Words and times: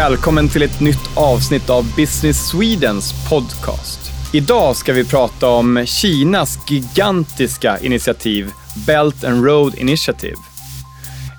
Välkommen 0.00 0.48
till 0.48 0.62
ett 0.62 0.80
nytt 0.80 1.16
avsnitt 1.16 1.70
av 1.70 1.94
Business 1.96 2.48
Swedens 2.48 3.28
podcast. 3.30 4.00
Idag 4.32 4.76
ska 4.76 4.92
vi 4.92 5.04
prata 5.04 5.48
om 5.48 5.86
Kinas 5.86 6.58
gigantiska 6.70 7.78
initiativ 7.78 8.50
Belt 8.86 9.24
and 9.24 9.44
Road 9.44 9.74
Initiative. 9.78 10.36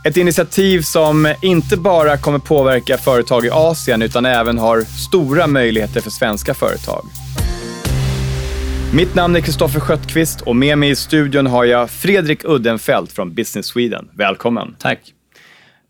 Ett 0.06 0.18
initiativ 0.18 0.82
som 0.82 1.34
inte 1.42 1.78
bara 1.78 2.18
kommer 2.18 2.40
påverka 2.40 2.98
företag 2.98 3.46
i 3.46 3.50
Asien 3.50 4.02
utan 4.02 4.26
även 4.26 4.58
har 4.58 4.82
stora 4.82 5.48
möjligheter 5.48 6.02
för 6.02 6.12
svenska 6.12 6.54
företag. 6.54 7.06
Mitt 8.94 9.16
namn 9.16 9.36
är 9.36 9.42
Kristoffer 9.42 9.80
Sköttqvist 9.80 10.42
och 10.42 10.56
med 10.56 10.78
mig 10.78 10.90
i 10.90 10.96
studion 10.96 11.48
har 11.48 11.66
jag 11.66 11.90
Fredrik 11.90 12.44
Uddenfelt 12.44 13.12
från 13.12 13.34
Business 13.34 13.66
Sweden. 13.66 14.10
Välkommen! 14.14 14.76
Tack! 14.80 15.00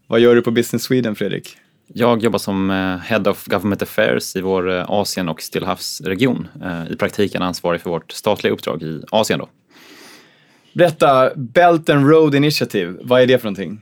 Vad 0.07 0.19
gör 0.19 0.35
du 0.35 0.41
på 0.41 0.51
Business 0.51 0.83
Sweden, 0.83 1.15
Fredrik? 1.15 1.57
Jag 1.93 2.23
jobbar 2.23 2.39
som 2.39 2.71
eh, 2.71 2.97
Head 2.97 3.29
of 3.29 3.45
Government 3.45 3.81
Affairs 3.81 4.35
i 4.35 4.41
vår 4.41 4.69
eh, 4.71 4.85
Asien 4.87 5.29
och 5.29 5.41
Stillahavsregion. 5.41 6.47
Eh, 6.63 6.91
I 6.91 6.95
praktiken 6.95 7.41
ansvarig 7.41 7.81
för 7.81 7.89
vårt 7.89 8.11
statliga 8.11 8.53
uppdrag 8.53 8.83
i 8.83 9.03
Asien. 9.11 9.39
Då. 9.39 9.49
Berätta, 10.73 11.35
Belt 11.35 11.89
and 11.89 12.09
Road 12.09 12.35
Initiative, 12.35 12.97
vad 13.01 13.21
är 13.21 13.27
det 13.27 13.37
för 13.37 13.45
någonting? 13.45 13.81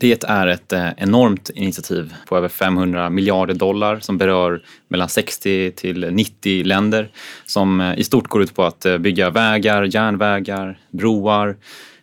Det 0.00 0.24
är 0.24 0.46
ett 0.46 0.72
enormt 0.96 1.50
initiativ 1.54 2.14
på 2.26 2.36
över 2.36 2.48
500 2.48 3.10
miljarder 3.10 3.54
dollar 3.54 4.00
som 4.00 4.18
berör 4.18 4.62
mellan 4.88 5.08
60 5.08 5.72
till 5.76 6.10
90 6.12 6.64
länder 6.64 7.10
som 7.46 7.94
i 7.96 8.04
stort 8.04 8.28
går 8.28 8.42
ut 8.42 8.54
på 8.54 8.64
att 8.64 8.86
bygga 9.00 9.30
vägar, 9.30 9.82
järnvägar, 9.82 10.78
broar, 10.90 11.56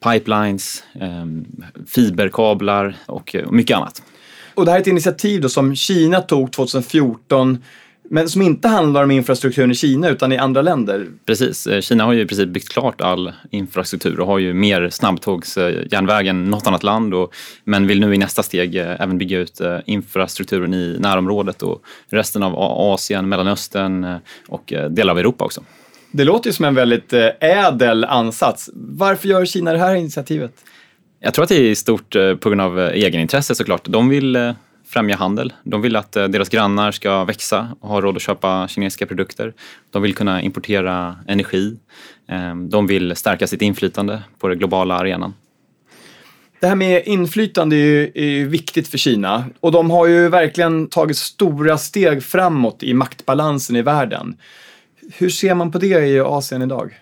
pipelines, 0.04 0.84
fiberkablar 1.88 2.96
och 3.06 3.36
mycket 3.52 3.78
annat. 3.78 4.02
Och 4.56 4.66
det 4.66 4.72
här 4.72 4.78
är 4.78 4.82
ett 4.82 4.88
initiativ 4.88 5.42
då 5.42 5.50
som 5.50 5.76
Kina 5.76 6.22
tog 6.22 6.52
2014 6.52 7.58
men 8.10 8.30
som 8.30 8.42
inte 8.42 8.68
handlar 8.68 9.04
om 9.04 9.12
infrastrukturen 9.12 9.72
i 9.72 9.76
Kina 9.76 10.10
utan 10.10 10.32
i 10.32 10.38
andra 10.38 10.62
länder. 10.62 11.08
Precis. 11.26 11.68
Eh, 11.68 11.82
Kina 11.82 12.04
har 12.04 12.14
ju 12.14 12.22
i 12.22 12.26
princip 12.26 12.50
byggt 12.50 12.70
klart 12.70 13.02
all 13.02 13.34
infrastruktur 13.52 14.20
och 14.20 14.28
har 14.28 14.40
ju 14.40 14.54
mer 14.54 14.90
snabbtågsjärnväg 14.90 16.28
än 16.28 16.46
något 16.46 16.68
annat 16.68 16.84
land 16.84 17.14
och, 17.14 17.34
men 17.64 17.88
vill 17.88 18.00
nu 18.00 18.16
i 18.16 18.18
nästa 18.18 18.44
steg 18.44 18.76
eh, 18.76 19.02
även 19.02 19.18
bygga 19.18 19.40
ut 19.40 19.62
eh, 19.62 19.78
infrastrukturen 19.86 20.74
i 20.74 20.98
närområdet 21.00 21.64
och 21.64 21.82
resten 22.10 22.44
av 22.44 22.54
Asien, 22.58 23.30
Mellanöstern 23.30 24.20
och 24.48 24.74
delar 24.90 25.12
av 25.12 25.20
Europa 25.20 25.46
också. 25.46 25.62
Det 26.12 26.24
låter 26.24 26.50
ju 26.50 26.54
som 26.54 26.66
en 26.66 26.76
väldigt 26.76 27.14
ädel 27.40 28.04
ansats. 28.04 28.70
Varför 28.74 29.28
gör 29.28 29.46
Kina 29.46 29.74
det 29.74 29.80
här 29.80 29.96
initiativet? 29.96 30.54
Jag 31.26 31.34
tror 31.34 31.44
att 31.44 31.50
det 31.50 31.56
är 31.56 31.62
i 31.62 31.76
stort 31.76 32.16
eh, 32.16 32.36
på 32.36 32.50
grund 32.50 32.62
av 32.62 32.80
eh, 32.80 32.88
egenintresse 32.88 33.56
såklart. 33.56 33.86
De 33.86 34.10
vill 34.10 34.36
eh, 34.36 34.52
främja 34.88 35.16
handel. 35.16 35.54
De 35.64 35.82
vill 35.82 35.96
att 35.96 36.12
deras 36.12 36.50
grannar 36.50 36.92
ska 36.92 37.24
växa 37.24 37.76
och 37.80 37.90
ha 37.90 38.02
råd 38.02 38.16
att 38.16 38.22
köpa 38.22 38.68
kinesiska 38.68 39.06
produkter. 39.06 39.54
De 39.92 40.02
vill 40.02 40.16
kunna 40.16 40.42
importera 40.42 41.16
energi. 41.28 41.78
Ehm, 42.28 42.70
de 42.70 42.88
vill 42.88 43.16
stärka 43.16 43.48
sitt 43.48 43.62
inflytande 43.62 44.24
på 44.40 44.48
den 44.48 44.58
globala 44.58 44.96
arenan. 44.96 45.34
Det 46.60 46.68
här 46.68 46.76
med 46.76 47.04
inflytande 47.06 47.76
är 47.76 47.80
ju, 47.80 48.12
är 48.14 48.46
viktigt 48.46 48.88
för 48.88 48.98
Kina 48.98 49.46
och 49.60 49.72
de 49.72 49.92
har 49.92 50.08
ju 50.08 50.30
verkligen 50.30 50.88
tagit 50.88 51.18
stora 51.18 51.78
steg 51.78 52.24
framåt 52.24 52.84
i 52.84 52.94
maktbalansen 52.94 53.76
i 53.76 53.82
världen. 53.82 54.38
Hur 55.14 55.30
ser 55.30 55.54
man 55.54 55.72
på 55.72 55.78
det 55.78 56.08
i 56.08 56.20
Asien 56.20 56.62
idag? 56.62 56.94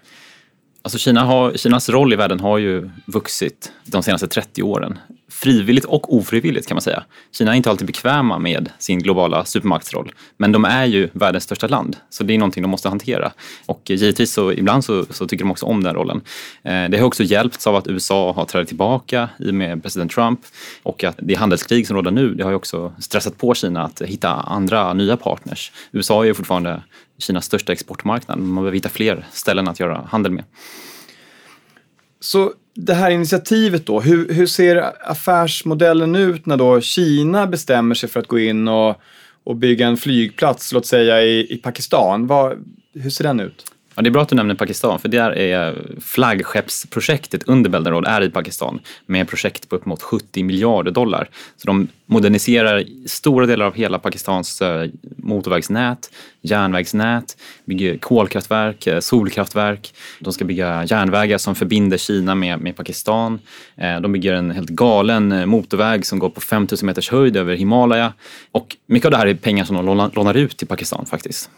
Alltså 0.84 0.98
Kina 0.98 1.24
har, 1.24 1.54
Kinas 1.58 1.90
roll 1.90 2.14
i 2.14 2.16
världen 2.16 2.40
har 2.40 2.58
ju 2.58 2.90
vuxit 3.06 3.72
de 3.86 4.04
senaste 4.04 4.28
30 4.28 4.64
åren. 4.64 5.00
Frivilligt 5.30 5.86
och 5.86 6.16
ofrivilligt 6.16 6.68
kan 6.68 6.76
man 6.76 6.82
säga. 6.82 7.04
Kina 7.32 7.52
är 7.52 7.56
inte 7.56 7.70
alltid 7.70 7.88
bekväma 7.88 8.40
med 8.40 8.70
sin 8.80 9.00
globala 9.00 9.46
supermaktsroll. 9.46 10.12
Men 10.38 10.52
de 10.52 10.66
är 10.66 10.86
ju 10.86 11.10
världens 11.14 11.44
största 11.44 11.68
land, 11.68 11.98
så 12.10 12.24
det 12.24 12.34
är 12.34 12.38
någonting 12.38 12.64
de 12.64 12.68
måste 12.72 12.90
hantera. 12.90 13.32
Och 13.66 13.82
givetvis 13.86 14.34
så 14.34 14.52
ibland 14.52 14.86
så, 14.86 15.06
så 15.10 15.28
tycker 15.28 15.44
de 15.44 15.52
också 15.52 15.66
om 15.66 15.84
den 15.84 15.96
rollen. 15.96 16.22
Eh, 16.64 16.90
det 16.90 16.98
har 16.98 17.06
också 17.06 17.24
hjälpts 17.24 17.68
av 17.68 17.76
att 17.76 17.88
USA 17.88 18.34
har 18.34 18.46
trätt 18.46 18.68
tillbaka 18.68 19.30
i 19.40 19.50
och 19.50 19.54
med 19.54 19.84
president 19.84 20.12
Trump 20.12 20.40
och 20.84 21.04
att 21.04 21.16
det 21.22 21.36
handelskrig 21.36 21.88
som 21.88 21.96
råder 21.96 22.12
nu, 22.12 22.34
det 22.34 22.44
har 22.44 22.52
ju 22.52 22.56
också 22.56 22.94
stressat 23.00 23.38
på 23.38 23.54
Kina 23.54 23.84
att 23.84 24.02
hitta 24.02 24.30
andra 24.30 24.94
nya 24.94 25.18
partners. 25.18 25.72
USA 25.92 26.22
är 26.22 26.28
ju 26.28 26.34
fortfarande 26.34 26.82
Kinas 27.22 27.46
största 27.46 27.74
exportmarknad. 27.74 28.40
Man 28.40 28.56
behöver 28.56 28.76
hitta 28.76 28.90
fler 28.90 29.26
ställen 29.32 29.68
att 29.68 29.80
göra 29.80 30.08
handel 30.12 30.32
med. 30.32 30.44
Så 32.20 32.54
det 32.76 32.94
här 32.94 33.12
initiativet 33.12 33.86
då, 33.86 34.02
hur, 34.02 34.34
hur 34.34 34.48
ser 34.48 35.10
affärsmodellen 35.12 36.16
ut 36.16 36.46
när 36.46 36.58
då 36.58 36.82
Kina 36.82 37.48
bestämmer 37.48 37.96
sig 37.96 38.10
för 38.10 38.20
att 38.20 38.28
gå 38.28 38.40
in 38.40 38.68
och, 38.68 38.96
och 39.44 39.56
bygga 39.56 39.88
en 39.88 39.98
flygplats, 39.98 40.74
låt 40.74 40.86
säga 40.86 41.24
i, 41.24 41.54
i 41.54 41.58
Pakistan? 41.58 42.28
Vad, 42.28 42.66
hur 42.94 43.10
ser 43.10 43.24
den 43.24 43.40
ut? 43.40 43.72
Ja, 43.96 44.02
det 44.02 44.10
är 44.10 44.12
bra 44.12 44.22
att 44.22 44.30
du 44.30 44.36
nämner 44.36 44.56
Pakistan, 44.56 45.00
för 45.00 45.10
där 45.10 45.32
är 45.38 45.76
flaggskeppsprojektet 46.02 47.44
under 47.44 47.70
Belt 47.70 47.88
and 47.88 47.96
Road 47.96 48.08
är 48.08 48.22
i 48.22 48.30
Pakistan 48.30 48.80
med 49.06 49.28
projekt 49.28 49.70
på 49.70 49.76
uppemot 49.76 50.02
70 50.02 50.44
miljarder 50.44 50.92
dollar. 50.92 51.30
Så 51.58 51.68
de 51.68 51.88
moderniserar 52.06 52.84
stora 53.06 53.46
delar 53.46 53.66
av 53.66 53.76
hela 53.76 54.00
Pakistans 54.00 54.62
eh, 54.62 54.90
motorvägsnät, 55.18 56.12
järnvägsnät, 56.42 57.38
bygger 57.66 57.98
kolkraftverk, 57.98 58.88
eh, 58.88 59.00
solkraftverk. 59.00 59.94
De 60.20 60.34
ska 60.34 60.46
bygga 60.46 60.86
järnvägar 60.86 61.38
som 61.38 61.56
förbinder 61.56 61.98
Kina 61.98 62.36
med, 62.36 62.60
med 62.60 62.76
Pakistan. 62.76 63.40
Eh, 63.78 64.00
de 64.02 64.12
bygger 64.12 64.34
en 64.34 64.52
helt 64.52 64.70
galen 64.70 65.50
motorväg 65.50 66.06
som 66.06 66.20
går 66.20 66.30
på 66.30 66.42
5000 66.42 66.86
meters 66.86 67.10
höjd 67.10 67.38
över 67.38 67.56
Himalaya. 67.56 68.14
Och 68.52 68.78
mycket 68.86 69.06
av 69.06 69.12
det 69.12 69.18
här 69.18 69.28
är 69.28 69.34
pengar 69.34 69.66
som 69.66 69.76
de 69.76 70.10
lånar 70.14 70.38
ut 70.38 70.58
till 70.58 70.68
Pakistan 70.68 71.06
faktiskt. 71.06 71.50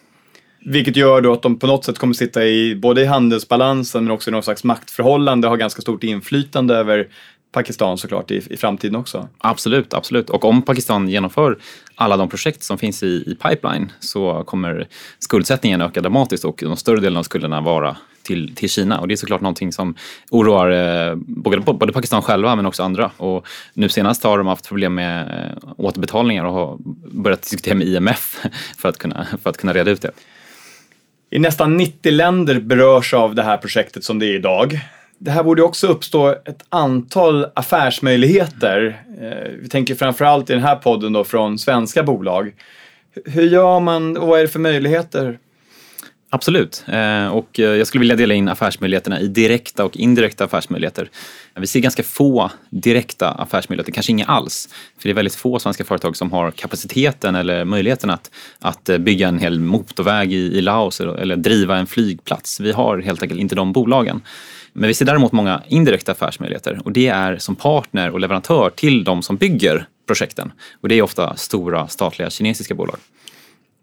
Vilket 0.65 0.95
gör 0.95 1.21
då 1.21 1.33
att 1.33 1.41
de 1.41 1.59
på 1.59 1.67
något 1.67 1.85
sätt 1.85 1.99
kommer 1.99 2.13
sitta 2.13 2.45
i 2.45 2.75
både 2.75 3.01
i 3.01 3.05
handelsbalansen 3.05 4.03
men 4.03 4.11
också 4.11 4.29
i 4.29 4.31
någon 4.31 4.43
slags 4.43 4.63
maktförhållande 4.63 5.47
och 5.47 5.51
har 5.51 5.57
ganska 5.57 5.81
stort 5.81 6.03
inflytande 6.03 6.75
över 6.75 7.07
Pakistan 7.51 7.97
såklart 7.97 8.31
i, 8.31 8.41
i 8.49 8.57
framtiden 8.57 8.95
också. 8.95 9.27
Absolut, 9.37 9.93
absolut. 9.93 10.29
Och 10.29 10.45
om 10.45 10.61
Pakistan 10.61 11.09
genomför 11.09 11.57
alla 11.95 12.17
de 12.17 12.29
projekt 12.29 12.63
som 12.63 12.77
finns 12.77 13.03
i, 13.03 13.07
i 13.07 13.35
pipeline 13.35 13.91
så 13.99 14.43
kommer 14.43 14.87
skuldsättningen 15.19 15.81
öka 15.81 16.01
dramatiskt 16.01 16.45
och 16.45 16.59
de 16.65 16.77
större 16.77 16.99
delen 16.99 17.17
av 17.17 17.23
skulderna 17.23 17.61
vara 17.61 17.97
till, 18.23 18.55
till 18.55 18.69
Kina. 18.69 18.99
Och 18.99 19.07
det 19.07 19.13
är 19.13 19.15
såklart 19.15 19.41
någonting 19.41 19.71
som 19.71 19.95
oroar 20.31 20.71
eh, 20.71 21.15
både, 21.15 21.59
både 21.59 21.93
Pakistan 21.93 22.21
själva 22.21 22.55
men 22.55 22.65
också 22.65 22.83
andra. 22.83 23.11
Och 23.17 23.47
nu 23.73 23.89
senast 23.89 24.23
har 24.23 24.37
de 24.37 24.47
haft 24.47 24.67
problem 24.67 24.95
med 24.95 25.21
eh, 25.21 25.73
återbetalningar 25.77 26.45
och 26.45 26.53
har 26.53 26.77
börjat 27.11 27.41
diskutera 27.41 27.75
med 27.75 27.87
IMF 27.87 28.39
för 28.77 28.89
att 28.89 28.97
kunna, 28.97 29.27
för 29.43 29.49
att 29.49 29.57
kunna 29.57 29.73
reda 29.73 29.91
ut 29.91 30.01
det. 30.01 30.11
I 31.33 31.39
nästan 31.39 31.77
90 31.77 32.11
länder 32.11 32.59
berörs 32.59 33.13
av 33.13 33.35
det 33.35 33.43
här 33.43 33.57
projektet 33.57 34.03
som 34.03 34.19
det 34.19 34.25
är 34.25 34.35
idag. 34.35 34.79
Det 35.17 35.31
här 35.31 35.43
borde 35.43 35.63
också 35.63 35.87
uppstå 35.87 36.29
ett 36.29 36.65
antal 36.69 37.45
affärsmöjligheter. 37.53 39.03
Eh, 39.21 39.51
vi 39.61 39.69
tänker 39.69 39.95
framförallt 39.95 40.49
i 40.49 40.53
den 40.53 40.61
här 40.63 40.75
podden 40.75 41.13
då 41.13 41.23
från 41.23 41.59
svenska 41.59 42.03
bolag. 42.03 42.53
Hur 43.25 43.43
gör 43.43 43.79
man 43.79 44.17
och 44.17 44.27
vad 44.27 44.39
är 44.39 44.43
det 44.43 44.49
för 44.49 44.59
möjligheter? 44.59 45.39
Absolut, 46.35 46.83
eh, 46.87 47.27
och 47.27 47.59
eh, 47.59 47.65
jag 47.65 47.87
skulle 47.87 47.99
vilja 47.99 48.15
dela 48.15 48.33
in 48.33 48.49
affärsmöjligheterna 48.49 49.19
i 49.19 49.27
direkta 49.27 49.85
och 49.85 49.97
indirekta 49.97 50.45
affärsmöjligheter. 50.45 51.09
Vi 51.55 51.67
ser 51.67 51.79
ganska 51.79 52.03
få 52.03 52.51
direkta 52.69 53.29
affärsmöjligheter, 53.29 53.91
kanske 53.91 54.11
inga 54.11 54.25
alls. 54.25 54.69
För 54.97 55.09
det 55.09 55.11
är 55.11 55.15
väldigt 55.15 55.35
få 55.35 55.59
svenska 55.59 55.83
företag 55.83 56.17
som 56.17 56.31
har 56.31 56.51
kapaciteten 56.51 57.35
eller 57.35 57.65
möjligheten 57.65 58.09
att, 58.09 58.31
att 58.59 58.89
eh, 58.89 58.97
bygga 58.97 59.27
en 59.27 59.39
hel 59.39 59.59
motorväg 59.59 60.33
i, 60.33 60.57
i 60.57 60.61
Laos 60.61 61.01
eller 61.01 61.35
driva 61.35 61.77
en 61.77 61.87
flygplats. 61.87 62.59
Vi 62.59 62.71
har 62.71 62.97
helt 62.97 63.21
enkelt 63.21 63.41
inte 63.41 63.55
de 63.55 63.73
bolagen. 63.73 64.21
Men 64.73 64.87
vi 64.87 64.93
ser 64.93 65.05
däremot 65.05 65.31
många 65.31 65.61
indirekta 65.67 66.11
affärsmöjligheter 66.11 66.79
och 66.83 66.91
det 66.91 67.07
är 67.07 67.37
som 67.37 67.55
partner 67.55 68.09
och 68.09 68.19
leverantör 68.19 68.69
till 68.69 69.03
de 69.03 69.21
som 69.21 69.35
bygger 69.35 69.87
projekten. 70.07 70.51
Och 70.81 70.89
det 70.89 70.95
är 70.95 71.01
ofta 71.01 71.35
stora 71.35 71.87
statliga 71.87 72.29
kinesiska 72.29 72.75
bolag. 72.75 72.97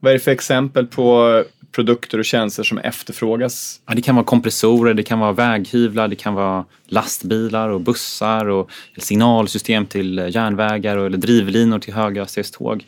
Vad 0.01 0.11
är 0.11 0.15
det 0.15 0.25
för 0.25 0.31
exempel 0.31 0.87
på 0.87 1.45
produkter 1.73 2.19
och 2.19 2.25
tjänster 2.25 2.63
som 2.63 2.79
efterfrågas? 2.79 3.81
Ja, 3.87 3.95
det 3.95 4.03
kan 4.03 4.15
vara 4.15 4.25
kompressorer, 4.25 4.95
det 4.95 5.03
kan 5.03 5.19
vara 5.19 5.33
väghyvlar, 5.33 6.09
det 6.09 6.17
kan 6.17 6.35
vara 6.35 6.65
lastbilar 6.87 7.69
och 7.69 7.81
bussar 7.81 8.47
och 8.47 8.71
signalsystem 8.99 9.87
till 9.87 10.31
järnvägar 10.35 10.97
eller 10.97 11.19
drivlinor 11.19 11.79
till 11.79 11.95
höghastighetståg. 11.95 12.85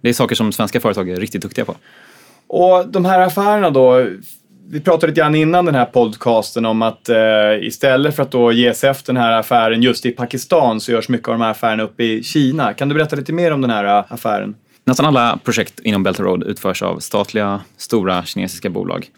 Det 0.00 0.08
är 0.08 0.12
saker 0.12 0.34
som 0.34 0.52
svenska 0.52 0.80
företag 0.80 1.10
är 1.10 1.16
riktigt 1.16 1.42
duktiga 1.42 1.64
på. 1.64 1.74
Och 2.46 2.88
de 2.88 3.04
här 3.04 3.20
affärerna 3.20 3.70
då, 3.70 4.06
vi 4.70 4.80
pratade 4.80 5.06
lite 5.06 5.20
grann 5.20 5.34
innan 5.34 5.64
den 5.64 5.74
här 5.74 5.84
podcasten 5.84 6.66
om 6.66 6.82
att 6.82 7.08
eh, 7.08 7.16
istället 7.60 8.16
för 8.16 8.22
att 8.22 8.30
då 8.30 8.52
ge 8.52 8.74
sig 8.74 8.90
efter 8.90 9.12
den 9.12 9.22
här 9.22 9.32
affären 9.32 9.82
just 9.82 10.06
i 10.06 10.10
Pakistan 10.10 10.80
så 10.80 10.92
görs 10.92 11.08
mycket 11.08 11.28
av 11.28 11.34
de 11.34 11.40
här 11.40 11.50
affärerna 11.50 11.82
uppe 11.82 12.04
i 12.04 12.22
Kina. 12.22 12.74
Kan 12.74 12.88
du 12.88 12.94
berätta 12.94 13.16
lite 13.16 13.32
mer 13.32 13.52
om 13.52 13.60
den 13.60 13.70
här 13.70 13.84
eh, 13.98 14.04
affären? 14.08 14.54
Nästan 14.88 15.06
alla 15.06 15.38
projekt 15.44 15.80
inom 15.80 16.02
Belt 16.02 16.20
Road 16.20 16.42
utförs 16.42 16.82
av 16.82 16.98
statliga, 16.98 17.60
stora 17.76 18.24
kinesiska 18.24 18.70
bolag. 18.70 19.10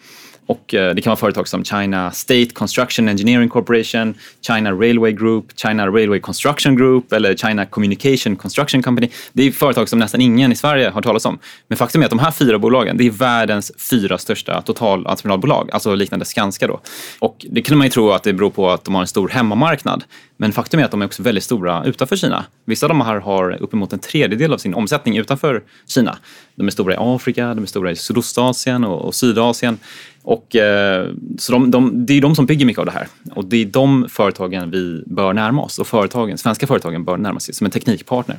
Och 0.51 0.75
eh, 0.75 0.95
det 0.95 1.03
kan 1.03 1.11
vara 1.11 1.17
företag 1.17 1.49
som 1.49 1.65
China 1.65 2.11
State 2.11 2.47
Construction 2.47 3.09
Engineering 3.09 3.49
Corporation, 3.49 4.15
China 4.47 4.73
Railway 4.73 5.13
Group, 5.13 5.45
China 5.57 5.87
Railway 5.87 6.21
Construction 6.21 6.77
Group 6.77 7.13
eller 7.13 7.35
China 7.35 7.67
Communication 7.67 8.37
Construction 8.37 8.83
Company. 8.83 9.09
Det 9.33 9.43
är 9.43 9.51
företag 9.51 9.89
som 9.89 9.99
nästan 9.99 10.21
ingen 10.21 10.53
i 10.53 10.57
Sverige 10.57 10.89
har 10.89 11.03
talat 11.03 11.27
om. 11.27 11.39
Men 11.69 11.79
faktum 11.79 12.01
är 12.01 12.05
att 12.05 12.11
de 12.11 12.19
här 12.19 12.31
fyra 12.31 12.59
bolagen, 12.59 12.97
det 12.97 13.07
är 13.07 13.11
världens 13.11 13.73
fyra 13.91 14.19
största 14.19 14.63
totalentreprenadbolag, 14.63 15.71
alltså 15.73 15.95
liknande 15.95 16.25
Skanska 16.25 16.67
då. 16.67 16.81
Och 17.19 17.47
det 17.51 17.63
kan 17.63 17.79
man 17.79 17.87
ju 17.87 17.91
tro 17.91 18.11
att 18.11 18.23
det 18.23 18.33
beror 18.33 18.51
på 18.51 18.71
att 18.71 18.85
de 18.85 18.95
har 18.95 19.03
en 19.03 19.07
stor 19.07 19.29
hemmamarknad. 19.29 20.05
Men 20.37 20.53
faktum 20.53 20.81
är 20.81 20.85
att 20.85 20.91
de 20.91 21.03
är 21.03 21.07
också 21.07 21.23
väldigt 21.23 21.45
stora 21.45 21.85
utanför 21.85 22.17
Kina. 22.17 22.45
Vissa 22.65 22.87
av 22.87 22.89
de 22.89 23.01
här 23.01 23.21
har 23.21 23.63
uppemot 23.63 23.93
en 23.93 23.99
tredjedel 23.99 24.53
av 24.53 24.59
sin 24.59 24.75
omsättning 24.75 25.17
utanför 25.17 25.63
Kina. 25.89 26.19
De 26.61 26.67
är 26.67 26.71
stora 26.71 26.95
i 26.95 26.97
Afrika, 26.99 27.55
de 27.55 27.63
är 27.63 27.67
stora 27.67 27.91
i 27.91 27.97
Sydostasien 27.97 28.85
och, 28.85 29.05
och 29.05 29.15
Sydasien. 29.15 29.79
Och, 30.23 30.57
eh, 30.57 31.09
så 31.39 31.53
de, 31.53 31.71
de, 31.71 32.07
det 32.07 32.15
är 32.15 32.21
de 32.21 32.35
som 32.35 32.47
bygger 32.47 32.67
mycket 32.67 32.79
av 32.79 32.87
det 32.87 32.93
här. 32.93 33.09
Och 33.35 33.45
det 33.45 33.57
är 33.57 33.67
de 33.67 34.09
företagen 34.09 34.71
vi 34.71 35.03
bör 35.07 35.33
närma 35.33 35.63
oss 35.63 35.79
och 35.79 35.87
företagen, 35.87 36.39
svenska 36.39 36.67
företagen 36.67 37.05
bör 37.05 37.17
närma 37.17 37.41
sig 37.41 37.55
som 37.55 37.65
en 37.65 37.71
teknikpartner. 37.71 38.39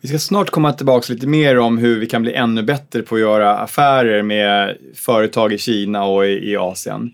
Vi 0.00 0.08
ska 0.08 0.18
snart 0.18 0.50
komma 0.50 0.72
tillbaka 0.72 1.12
lite 1.12 1.26
mer 1.26 1.58
om 1.58 1.78
hur 1.78 2.00
vi 2.00 2.06
kan 2.06 2.22
bli 2.22 2.32
ännu 2.32 2.62
bättre 2.62 3.02
på 3.02 3.14
att 3.14 3.20
göra 3.20 3.58
affärer 3.58 4.22
med 4.22 4.76
företag 4.94 5.52
i 5.52 5.58
Kina 5.58 6.04
och 6.04 6.26
i, 6.26 6.50
i 6.50 6.56
Asien. 6.56 7.12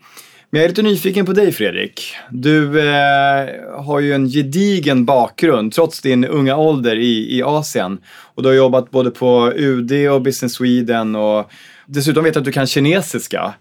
Men 0.55 0.61
jag 0.61 0.65
är 0.65 0.69
lite 0.69 0.83
nyfiken 0.83 1.27
på 1.27 1.33
dig 1.33 1.53
Fredrik. 1.53 2.15
Du 2.31 2.81
eh, 2.81 3.49
har 3.85 4.01
ju 4.01 4.13
en 4.13 4.29
gedigen 4.29 5.05
bakgrund 5.05 5.73
trots 5.73 6.01
din 6.01 6.25
unga 6.25 6.57
ålder 6.57 6.97
i, 6.97 7.39
i 7.39 7.43
Asien. 7.43 7.99
Och 8.07 8.43
du 8.43 8.49
har 8.49 8.57
jobbat 8.57 8.91
både 8.91 9.11
på 9.11 9.53
UD 9.57 9.93
och 10.11 10.23
Business 10.23 10.55
Sweden 10.55 11.15
och 11.15 11.51
dessutom 11.87 12.25
vet 12.25 12.35
jag 12.35 12.41
att 12.41 12.45
du 12.45 12.53
kan 12.53 12.67
kinesiska. 12.67 13.55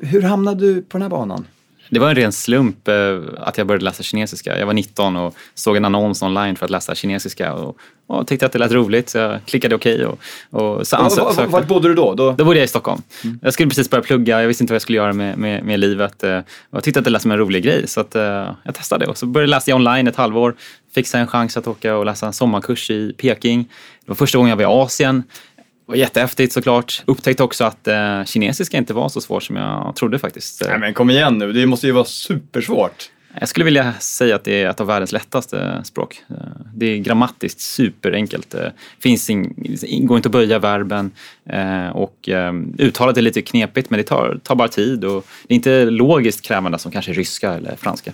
Hur 0.00 0.22
hamnade 0.22 0.60
du 0.66 0.82
på 0.82 0.98
den 0.98 1.02
här 1.02 1.08
banan? 1.08 1.46
Det 1.90 1.98
var 1.98 2.08
en 2.08 2.14
ren 2.14 2.32
slump 2.32 2.88
eh, 2.88 2.94
att 3.38 3.58
jag 3.58 3.66
började 3.66 3.84
läsa 3.84 4.02
kinesiska. 4.02 4.58
Jag 4.58 4.66
var 4.66 4.74
19 4.74 5.16
och 5.16 5.34
såg 5.54 5.76
en 5.76 5.84
annons 5.84 6.22
online 6.22 6.56
för 6.56 6.64
att 6.64 6.70
läsa 6.70 6.94
kinesiska 6.94 7.54
och, 7.54 7.76
och 8.06 8.26
tyckte 8.26 8.46
att 8.46 8.52
det 8.52 8.58
lät 8.58 8.72
roligt 8.72 9.08
så 9.08 9.18
jag 9.18 9.40
klickade 9.44 9.74
okej. 9.74 9.94
Okay 9.94 10.06
och, 10.50 10.76
och 10.76 10.86
så 10.86 11.46
Vart 11.48 11.66
bodde 11.66 11.88
du 11.88 11.94
då? 11.94 12.14
då? 12.14 12.32
Då 12.32 12.44
bodde 12.44 12.58
jag 12.58 12.64
i 12.64 12.68
Stockholm. 12.68 13.02
Mm. 13.24 13.38
Jag 13.42 13.52
skulle 13.52 13.68
precis 13.68 13.90
börja 13.90 14.02
plugga, 14.02 14.40
jag 14.40 14.48
visste 14.48 14.64
inte 14.64 14.72
vad 14.72 14.74
jag 14.74 14.82
skulle 14.82 14.98
göra 14.98 15.12
med, 15.12 15.38
med, 15.38 15.64
med 15.64 15.80
livet. 15.80 16.24
Eh, 16.24 16.40
jag 16.70 16.84
tyckte 16.84 16.98
att 16.98 17.04
det 17.04 17.10
lät 17.10 17.22
som 17.22 17.30
en 17.30 17.38
rolig 17.38 17.64
grej 17.64 17.88
så 17.88 18.00
att, 18.00 18.16
uh, 18.16 18.22
jag 18.62 18.74
testade 18.74 19.06
och 19.06 19.18
så 19.18 19.26
började 19.26 19.50
läsa 19.50 19.74
online 19.74 20.08
ett 20.08 20.16
halvår. 20.16 20.54
Fick 20.94 21.14
en 21.14 21.26
chans 21.26 21.56
att 21.56 21.66
åka 21.66 21.96
och 21.96 22.06
läsa 22.06 22.26
en 22.26 22.32
sommarkurs 22.32 22.90
i 22.90 23.12
Peking. 23.12 23.62
Det 24.04 24.10
var 24.10 24.14
första 24.14 24.38
gången 24.38 24.50
jag 24.50 24.56
var 24.56 24.62
i 24.62 24.84
Asien 24.84 25.22
var 25.86 25.96
jättehäftigt 25.96 26.52
såklart. 26.52 27.02
Upptäckte 27.06 27.42
också 27.42 27.64
att 27.64 27.88
eh, 27.88 28.24
kinesiska 28.24 28.76
inte 28.76 28.94
var 28.94 29.08
så 29.08 29.20
svårt 29.20 29.42
som 29.42 29.56
jag 29.56 29.96
trodde 29.96 30.18
faktiskt. 30.18 30.62
Nej 30.68 30.78
men 30.78 30.94
kom 30.94 31.10
igen 31.10 31.38
nu, 31.38 31.52
det 31.52 31.66
måste 31.66 31.86
ju 31.86 31.92
vara 31.92 32.04
supersvårt. 32.04 33.10
Jag 33.40 33.48
skulle 33.48 33.64
vilja 33.64 33.94
säga 33.98 34.36
att 34.36 34.44
det 34.44 34.62
är 34.62 34.70
ett 34.70 34.80
av 34.80 34.86
världens 34.86 35.12
lättaste 35.12 35.80
språk. 35.84 36.22
Eh, 36.30 36.36
det 36.74 36.86
är 36.86 36.98
grammatiskt 36.98 37.60
superenkelt. 37.60 38.50
Det 38.50 38.66
eh, 38.66 38.72
finns 39.00 39.30
in, 39.30 40.06
går 40.06 40.16
inte 40.16 40.28
att 40.28 40.32
böja 40.32 40.58
verben 40.58 41.10
eh, 41.50 41.88
och 41.88 42.28
uttalet 42.78 43.16
är 43.16 43.22
lite 43.22 43.42
knepigt 43.42 43.90
men 43.90 43.98
det 43.98 44.04
tar, 44.04 44.40
tar 44.42 44.54
bara 44.54 44.68
tid 44.68 45.04
och 45.04 45.26
det 45.46 45.54
är 45.54 45.56
inte 45.56 45.84
logiskt 45.84 46.42
krävande 46.42 46.78
som 46.78 46.92
kanske 46.92 47.12
ryska 47.12 47.52
eller 47.52 47.76
franska. 47.76 48.12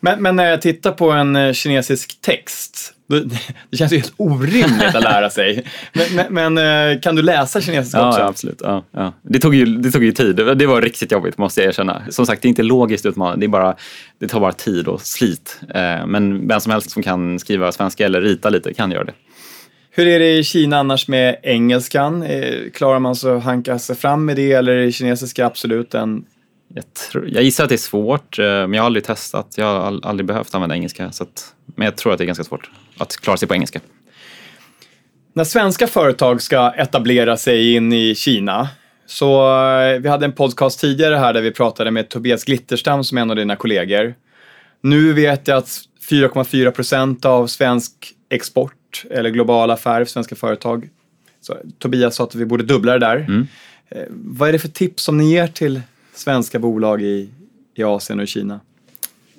Men, 0.00 0.22
men, 0.22 0.36
när 0.36 0.50
jag 0.50 0.62
tittar 0.62 0.92
på 0.92 1.10
en 1.10 1.54
kinesisk 1.54 2.20
text, 2.20 2.94
det 3.70 3.76
känns 3.76 3.92
ju 3.92 3.96
helt 3.96 4.14
orimligt 4.16 4.94
att 4.94 5.02
lära 5.02 5.30
sig. 5.30 5.64
Men, 5.92 6.06
men, 6.14 6.54
men, 6.54 6.92
eh, 6.92 7.00
kan 7.00 7.16
du 7.16 7.22
läsa 7.22 7.60
kinesiska 7.60 8.08
också? 8.08 8.20
Ja, 8.20 8.26
absolut. 8.26 8.60
Ja, 8.64 8.84
ja. 8.90 9.12
Det, 9.22 9.38
tog 9.38 9.54
ju, 9.54 9.64
det 9.64 9.90
tog 9.90 10.04
ju 10.04 10.12
tid. 10.12 10.36
Det 10.36 10.66
var 10.66 10.82
riktigt 10.82 11.12
jobbigt 11.12 11.38
måste 11.38 11.60
jag 11.60 11.68
erkänna. 11.68 12.02
Som 12.10 12.26
sagt, 12.26 12.42
det 12.42 12.46
är 12.46 12.50
inte 12.50 12.62
logiskt 12.62 13.06
utmanande. 13.06 13.40
Det, 13.40 13.46
är 13.46 13.48
bara, 13.48 13.76
det 14.18 14.28
tar 14.28 14.40
bara 14.40 14.52
tid 14.52 14.88
och 14.88 15.00
slit. 15.00 15.60
Eh, 15.74 16.06
men 16.06 16.48
vem 16.48 16.60
som 16.60 16.72
helst 16.72 16.90
som 16.90 17.02
kan 17.02 17.38
skriva 17.38 17.72
svenska 17.72 18.06
eller 18.06 18.20
rita 18.20 18.50
lite 18.50 18.74
kan 18.74 18.90
göra 18.90 19.04
det. 19.04 19.12
Hur 19.90 20.06
är 20.06 20.18
det 20.18 20.38
i 20.38 20.44
Kina 20.44 20.78
annars 20.78 21.08
med 21.08 21.36
engelskan? 21.42 22.22
Eh, 22.22 22.70
klarar 22.74 22.98
man 22.98 23.16
sig 23.16 23.32
att 23.32 23.44
hanka 23.44 23.78
sig 23.78 23.96
fram 23.96 24.24
med 24.24 24.36
det 24.36 24.52
eller 24.52 24.76
är 24.76 24.90
kinesiska 24.90 25.46
absolut 25.46 25.94
en 25.94 26.24
jag, 26.74 26.94
tror, 26.94 27.28
jag 27.28 27.42
gissar 27.42 27.64
att 27.64 27.68
det 27.68 27.74
är 27.74 27.76
svårt, 27.76 28.38
men 28.38 28.72
jag 28.72 28.82
har 28.82 28.86
aldrig 28.86 29.04
testat. 29.04 29.54
Jag 29.56 29.66
har 29.66 30.00
aldrig 30.02 30.26
behövt 30.26 30.54
använda 30.54 30.74
engelska. 30.74 31.12
Så 31.12 31.22
att, 31.22 31.54
men 31.66 31.84
jag 31.84 31.96
tror 31.96 32.12
att 32.12 32.18
det 32.18 32.24
är 32.24 32.26
ganska 32.26 32.44
svårt 32.44 32.70
att 32.98 33.16
klara 33.16 33.36
sig 33.36 33.48
på 33.48 33.54
engelska. 33.54 33.80
När 35.32 35.44
svenska 35.44 35.86
företag 35.86 36.42
ska 36.42 36.72
etablera 36.72 37.36
sig 37.36 37.74
in 37.74 37.92
i 37.92 38.14
Kina, 38.14 38.68
så 39.06 39.58
eh, 39.80 40.00
vi 40.00 40.08
hade 40.08 40.24
en 40.24 40.32
podcast 40.32 40.80
tidigare 40.80 41.16
här 41.16 41.32
där 41.32 41.40
vi 41.40 41.50
pratade 41.50 41.90
med 41.90 42.08
Tobias 42.08 42.44
Glitterstam 42.44 43.04
som 43.04 43.18
är 43.18 43.22
en 43.22 43.30
av 43.30 43.36
dina 43.36 43.56
kollegor. 43.56 44.14
Nu 44.80 45.12
vet 45.12 45.48
jag 45.48 45.58
att 45.58 45.80
4,4 46.10 46.70
procent 46.70 47.24
av 47.24 47.46
svensk 47.46 47.92
export 48.28 49.04
eller 49.10 49.30
globala 49.30 49.74
affärer 49.74 50.04
för 50.04 50.12
svenska 50.12 50.36
företag. 50.36 50.88
Så 51.40 51.56
Tobias 51.78 52.16
sa 52.16 52.24
att 52.24 52.34
vi 52.34 52.44
borde 52.44 52.64
dubbla 52.64 52.92
det 52.92 52.98
där. 52.98 53.16
Mm. 53.16 53.46
Eh, 53.88 54.02
vad 54.10 54.48
är 54.48 54.52
det 54.52 54.58
för 54.58 54.68
tips 54.68 55.02
som 55.02 55.18
ni 55.18 55.30
ger 55.30 55.46
till 55.46 55.80
svenska 56.18 56.58
bolag 56.58 57.02
i, 57.02 57.30
i 57.74 57.82
Asien 57.82 58.18
och 58.18 58.24
i 58.24 58.26
Kina? 58.26 58.60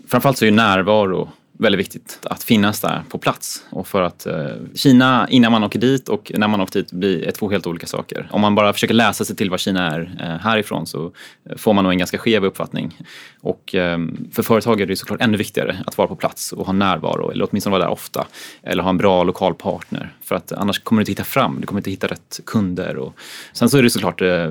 Framförallt 0.08 0.38
så 0.38 0.46
är 0.46 0.50
ju 0.50 0.56
närvaro 0.56 1.30
väldigt 1.60 1.80
viktigt 1.80 2.20
att 2.24 2.44
finnas 2.44 2.82
där 2.82 3.04
på 3.10 3.18
plats. 3.18 3.64
Och 3.70 3.88
för 3.88 4.02
att 4.02 4.26
eh, 4.26 4.48
Kina, 4.76 5.28
innan 5.30 5.52
man 5.52 5.64
åker 5.64 5.80
dit 5.80 6.10
och 6.10 6.32
när 6.36 6.48
man 6.48 6.62
åker 6.62 6.80
dit, 6.80 6.92
blir 6.92 7.32
två 7.32 7.50
helt 7.50 7.68
olika 7.68 7.88
saker. 7.88 8.28
Om 8.32 8.42
man 8.42 8.56
bara 8.56 8.74
försöker 8.74 8.94
läsa 8.94 9.26
sig 9.26 9.36
till 9.36 9.50
vad 9.50 9.60
Kina 9.60 9.92
är 9.92 10.18
eh, 10.20 10.28
härifrån 10.28 10.88
så 10.88 11.12
får 11.58 11.74
man 11.74 11.84
nog 11.84 11.94
en 11.94 12.00
ganska 12.00 12.18
skev 12.18 12.46
uppfattning. 12.46 12.98
Och 13.42 13.76
eh, 13.76 14.00
för 14.32 14.44
företag 14.44 14.82
är 14.82 14.86
det 14.86 14.96
såklart 14.96 15.22
ännu 15.22 15.38
viktigare 15.38 15.84
att 15.86 15.98
vara 15.98 16.08
på 16.08 16.16
plats 16.16 16.52
och 16.52 16.66
ha 16.66 16.74
närvaro, 16.74 17.32
eller 17.32 17.48
åtminstone 17.50 17.72
vara 17.72 17.84
där 17.84 17.92
ofta. 17.92 18.28
Eller 18.64 18.84
ha 18.84 18.90
en 18.90 18.98
bra 18.98 19.24
lokal 19.24 19.56
partner. 19.56 20.14
För 20.22 20.36
att 20.36 20.52
annars 20.52 20.80
kommer 20.80 21.00
du 21.00 21.02
inte 21.02 21.12
hitta 21.12 21.24
fram, 21.24 21.58
du 21.62 21.68
kommer 21.68 21.80
inte 21.80 21.92
hitta 21.92 22.08
rätt 22.08 22.40
kunder. 22.46 22.98
Och 22.98 23.14
sen 23.54 23.70
så 23.70 23.78
är 23.78 23.84
det 23.84 23.90
såklart 23.90 24.22
eh, 24.22 24.50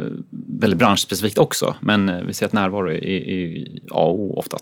väldigt 0.60 0.78
branschspecifikt 0.78 1.38
också, 1.38 1.75
men 1.81 2.08
eh, 2.08 2.22
vi 2.22 2.34
ser 2.34 2.46
att 2.46 2.52
närvaro 2.52 2.90
är, 2.90 3.05
är 3.05 3.66
A 3.90 4.05
och 4.05 4.20
O 4.20 4.38
ofta. 4.38 4.58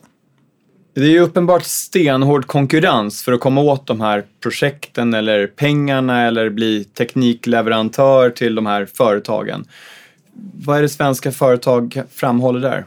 Det 0.96 1.06
är 1.06 1.10
ju 1.10 1.20
uppenbart 1.20 1.64
stenhård 1.64 2.46
konkurrens 2.46 3.22
för 3.22 3.32
att 3.32 3.40
komma 3.40 3.60
åt 3.60 3.86
de 3.86 4.00
här 4.00 4.24
projekten 4.42 5.14
eller 5.14 5.46
pengarna 5.46 6.26
eller 6.26 6.50
bli 6.50 6.84
teknikleverantör 6.84 8.30
till 8.30 8.54
de 8.54 8.66
här 8.66 8.86
företagen. 8.86 9.64
Vad 10.54 10.78
är 10.78 10.82
det 10.82 10.88
svenska 10.88 11.32
företag 11.32 12.02
framhåller 12.10 12.60
där? 12.60 12.84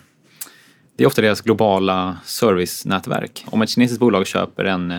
Det 0.95 1.03
är 1.03 1.07
ofta 1.07 1.21
deras 1.21 1.41
globala 1.41 2.17
servicenätverk. 2.25 3.45
Om 3.47 3.61
ett 3.61 3.69
kinesiskt 3.69 3.99
bolag 3.99 4.27
köper 4.27 4.65
en, 4.65 4.91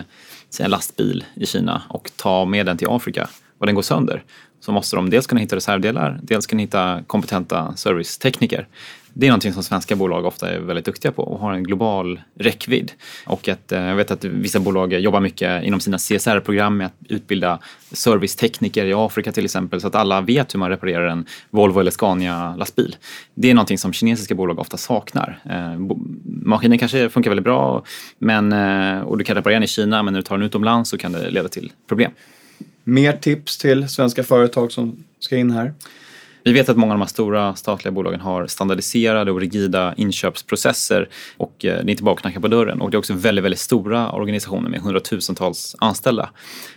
en 0.59 0.71
lastbil 0.71 1.25
i 1.35 1.45
Kina 1.45 1.81
och 1.89 2.11
tar 2.15 2.45
med 2.45 2.65
den 2.65 2.77
till 2.77 2.87
Afrika 2.89 3.29
och 3.57 3.65
den 3.65 3.75
går 3.75 3.81
sönder 3.81 4.23
så 4.59 4.71
måste 4.71 4.95
de 4.95 5.09
dels 5.09 5.27
kunna 5.27 5.41
hitta 5.41 5.55
reservdelar, 5.55 6.19
dels 6.23 6.47
kunna 6.47 6.61
hitta 6.61 7.03
kompetenta 7.07 7.75
servicetekniker. 7.75 8.67
Det 9.13 9.25
är 9.25 9.29
någonting 9.29 9.53
som 9.53 9.63
svenska 9.63 9.95
bolag 9.95 10.25
ofta 10.25 10.49
är 10.49 10.59
väldigt 10.59 10.85
duktiga 10.85 11.11
på 11.11 11.23
och 11.23 11.39
har 11.39 11.53
en 11.53 11.63
global 11.63 12.21
räckvidd. 12.39 12.91
Och 13.25 13.47
att, 13.47 13.71
eh, 13.71 13.81
jag 13.81 13.95
vet 13.95 14.11
att 14.11 14.23
vissa 14.23 14.59
bolag 14.59 14.93
jobbar 14.93 15.19
mycket 15.19 15.63
inom 15.63 15.79
sina 15.79 15.97
CSR-program 15.97 16.77
med 16.77 16.87
att 16.87 16.93
utbilda 17.07 17.59
servicetekniker 17.91 18.85
i 18.85 18.93
Afrika 18.93 19.31
till 19.31 19.45
exempel 19.45 19.81
så 19.81 19.87
att 19.87 19.95
alla 19.95 20.21
vet 20.21 20.53
hur 20.53 20.59
man 20.59 20.69
reparerar 20.69 21.07
en 21.07 21.25
Volvo 21.49 21.79
eller 21.79 21.91
Scania-lastbil. 21.91 22.95
Det 23.35 23.49
är 23.49 23.53
någonting 23.53 23.77
som 23.77 23.93
kinesiska 23.93 24.35
bolag 24.35 24.59
ofta 24.59 24.77
saknar. 24.77 25.39
Eh, 25.49 25.97
Maskinen 26.23 26.77
kanske 26.77 27.09
funkar 27.09 27.31
väldigt 27.31 27.43
bra 27.43 27.83
men, 28.17 28.51
eh, 28.51 29.01
och 29.01 29.17
du 29.17 29.23
kan 29.23 29.35
reparera 29.35 29.55
den 29.55 29.63
i 29.63 29.67
Kina 29.67 30.03
men 30.03 30.13
när 30.13 30.19
du 30.19 30.25
tar 30.25 30.37
den 30.37 30.45
utomlands 30.45 30.89
så 30.89 30.97
kan 30.97 31.11
det 31.11 31.29
leda 31.29 31.49
till 31.49 31.71
problem. 31.87 32.11
Mer 32.83 33.13
tips 33.13 33.57
till 33.57 33.89
svenska 33.89 34.23
företag 34.23 34.71
som 34.71 35.03
ska 35.19 35.37
in 35.37 35.51
här? 35.51 35.73
Vi 36.43 36.53
vet 36.53 36.69
att 36.69 36.77
många 36.77 36.93
av 36.93 36.99
de 36.99 37.01
här 37.01 37.09
stora 37.09 37.55
statliga 37.55 37.91
bolagen 37.91 38.19
har 38.19 38.47
standardiserade 38.47 39.31
och 39.31 39.39
rigida 39.39 39.93
inköpsprocesser 39.97 41.09
och 41.37 41.65
eh, 41.65 41.73
det 41.73 41.89
är 41.89 41.89
inte 41.89 42.03
bara 42.03 42.15
att 42.15 42.21
knacka 42.21 42.39
på 42.39 42.47
dörren. 42.47 42.81
Och 42.81 42.91
det 42.91 42.95
är 42.95 42.99
också 42.99 43.13
väldigt, 43.13 43.45
väldigt 43.45 43.59
stora 43.59 44.11
organisationer 44.11 44.69
med 44.69 44.81
hundratusentals 44.81 45.75
anställda. 45.79 46.29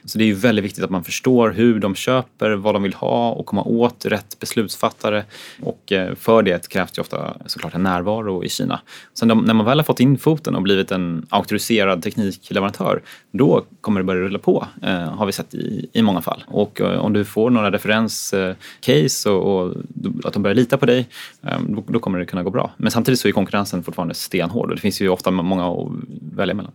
Så 0.05 0.19
det 0.19 0.25
är 0.25 0.27
ju 0.27 0.35
väldigt 0.35 0.65
viktigt 0.65 0.85
att 0.85 0.91
man 0.91 1.05
förstår 1.05 1.51
hur 1.51 1.81
de 1.81 1.95
köper, 1.95 2.51
vad 2.51 2.75
de 2.75 2.83
vill 2.83 2.95
ha 2.95 3.31
och 3.31 3.47
komma 3.47 3.63
åt 3.63 4.07
rätt 4.07 4.39
beslutsfattare. 4.41 5.25
Och 5.63 5.93
eh, 5.93 6.15
för 6.15 6.43
det 6.43 6.69
krävs 6.69 6.93
det 6.93 7.01
ofta 7.01 7.35
såklart 7.47 7.75
en 7.75 7.83
närvaro 7.83 8.45
i 8.45 8.49
Kina. 8.49 8.81
Sen 9.15 9.29
när 9.29 9.55
man 9.55 9.67
väl 9.67 9.79
har 9.79 9.85
fått 9.85 10.01
in 10.01 10.19
foten 10.19 10.55
och 10.55 10.63
blivit 10.63 10.91
en 10.91 11.27
auktoriserad 11.29 12.03
teknikleverantör, 12.03 13.03
då 13.33 13.65
kommer 13.81 14.01
det 14.01 14.05
börja 14.05 14.23
rulla 14.23 14.39
på, 14.39 14.67
eh, 14.83 14.91
har 14.93 15.27
vi 15.27 15.33
sett 15.33 15.55
i, 15.55 15.89
i 15.93 16.03
många 16.03 16.23
fall. 16.23 16.45
Och 16.49 16.81
om 16.81 17.13
du 17.13 17.25
får 17.25 17.51
några 17.51 17.71
referenscase 17.71 19.31
och 19.31 19.54
och 19.55 19.75
att 20.25 20.33
de 20.33 20.43
börjar 20.43 20.55
lita 20.55 20.79
på 20.79 20.87
dig, 20.87 21.09
ehm, 21.43 21.83
då, 21.89 21.99
kommer 21.99 22.19
det 22.19 22.27
kunna 22.27 22.43
gå 22.43 22.51
bra. 22.51 22.71
Men 22.77 22.91
samtidigt 22.91 23.21
så 23.21 23.29
är 23.29 23.33
konkurrensen 23.33 23.83
fortfarande 23.83 24.15
stenhård 24.15 24.69
och 24.69 24.75
det 24.75 24.81
finns 24.81 25.01
ju 25.01 25.09
ofta 25.09 25.31
många 25.31 25.69
att 25.69 25.89
välja 26.33 26.55
mellan. 26.55 26.73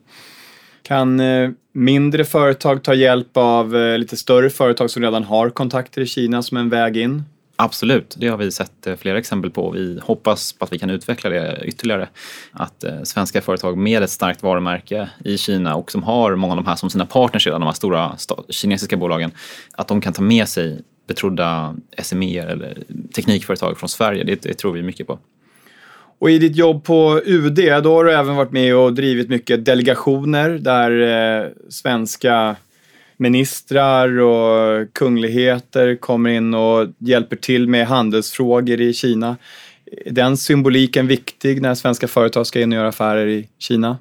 Kan 0.81 1.19
eh, 1.19 1.49
mindre 1.73 2.25
företag 2.25 2.83
ta 2.83 2.93
hjälp 2.93 3.37
av 3.37 3.75
eh, 3.75 3.97
lite 3.97 4.17
större 4.17 4.49
företag 4.49 4.89
som 4.89 5.01
redan 5.01 5.23
har 5.23 5.49
kontakter 5.49 6.01
i 6.01 6.05
Kina 6.05 6.43
som 6.43 6.57
en 6.57 6.69
väg 6.69 6.97
in? 6.97 7.23
Absolut, 7.61 8.15
det 8.19 8.27
har 8.27 8.37
vi 8.37 8.51
sett 8.51 8.87
eh, 8.87 8.95
flera 8.95 9.17
exempel 9.17 9.51
på. 9.51 9.71
Vi 9.71 9.99
hoppas 10.03 10.53
på 10.53 10.65
att 10.65 10.73
vi 10.73 10.79
kan 10.79 10.89
utveckla 10.89 11.29
det 11.29 11.61
ytterligare. 11.65 12.09
Att 12.51 12.83
eh, 12.83 13.03
svenska 13.03 13.41
företag 13.41 13.77
med 13.77 14.03
ett 14.03 14.09
starkt 14.09 14.43
varumärke 14.43 15.09
i 15.25 15.37
Kina 15.37 15.75
och 15.75 15.91
som 15.91 16.03
har 16.03 16.35
många 16.35 16.53
av 16.53 16.57
de 16.57 16.65
här 16.67 16.75
som 16.75 16.89
sina 16.89 17.05
partners 17.05 17.45
redan, 17.45 17.61
de 17.61 17.65
här 17.65 17.73
stora 17.73 18.15
kinesiska 18.49 18.97
bolagen, 18.97 19.31
att 19.71 19.87
de 19.87 20.01
kan 20.01 20.13
ta 20.13 20.21
med 20.21 20.47
sig 20.47 20.81
betrodda 21.09 21.75
SME 22.03 22.39
eller 22.39 22.77
teknikföretag 23.15 23.77
från 23.77 23.89
Sverige. 23.89 24.23
Det, 24.23 24.41
det 24.41 24.53
tror 24.53 24.73
vi 24.73 24.83
mycket 24.83 25.07
på. 25.07 25.19
Och 26.19 26.31
i 26.31 26.39
ditt 26.39 26.55
jobb 26.55 26.83
på 26.83 27.21
UD, 27.25 27.55
då 27.83 27.95
har 27.95 28.03
du 28.03 28.13
även 28.13 28.35
varit 28.35 28.51
med 28.51 28.75
och 28.75 28.93
drivit 28.93 29.29
mycket 29.29 29.65
delegationer 29.65 30.49
där 30.49 30.91
eh, 31.01 31.47
svenska 31.69 32.55
ministrar 33.17 34.19
och 34.19 34.93
kungligheter 34.93 35.95
kommer 35.95 36.29
in 36.29 36.53
och 36.53 36.87
hjälper 36.97 37.35
till 37.35 37.67
med 37.67 37.87
handelsfrågor 37.87 38.81
i 38.81 38.93
Kina. 38.93 39.37
Är 40.05 40.11
den 40.11 40.37
symboliken 40.37 41.07
viktig 41.07 41.61
när 41.61 41.75
svenska 41.75 42.07
företag 42.07 42.47
ska 42.47 42.61
in 42.61 42.71
och 42.71 42.75
göra 42.75 42.87
affärer 42.87 43.27
i 43.27 43.49
Kina? 43.59 43.97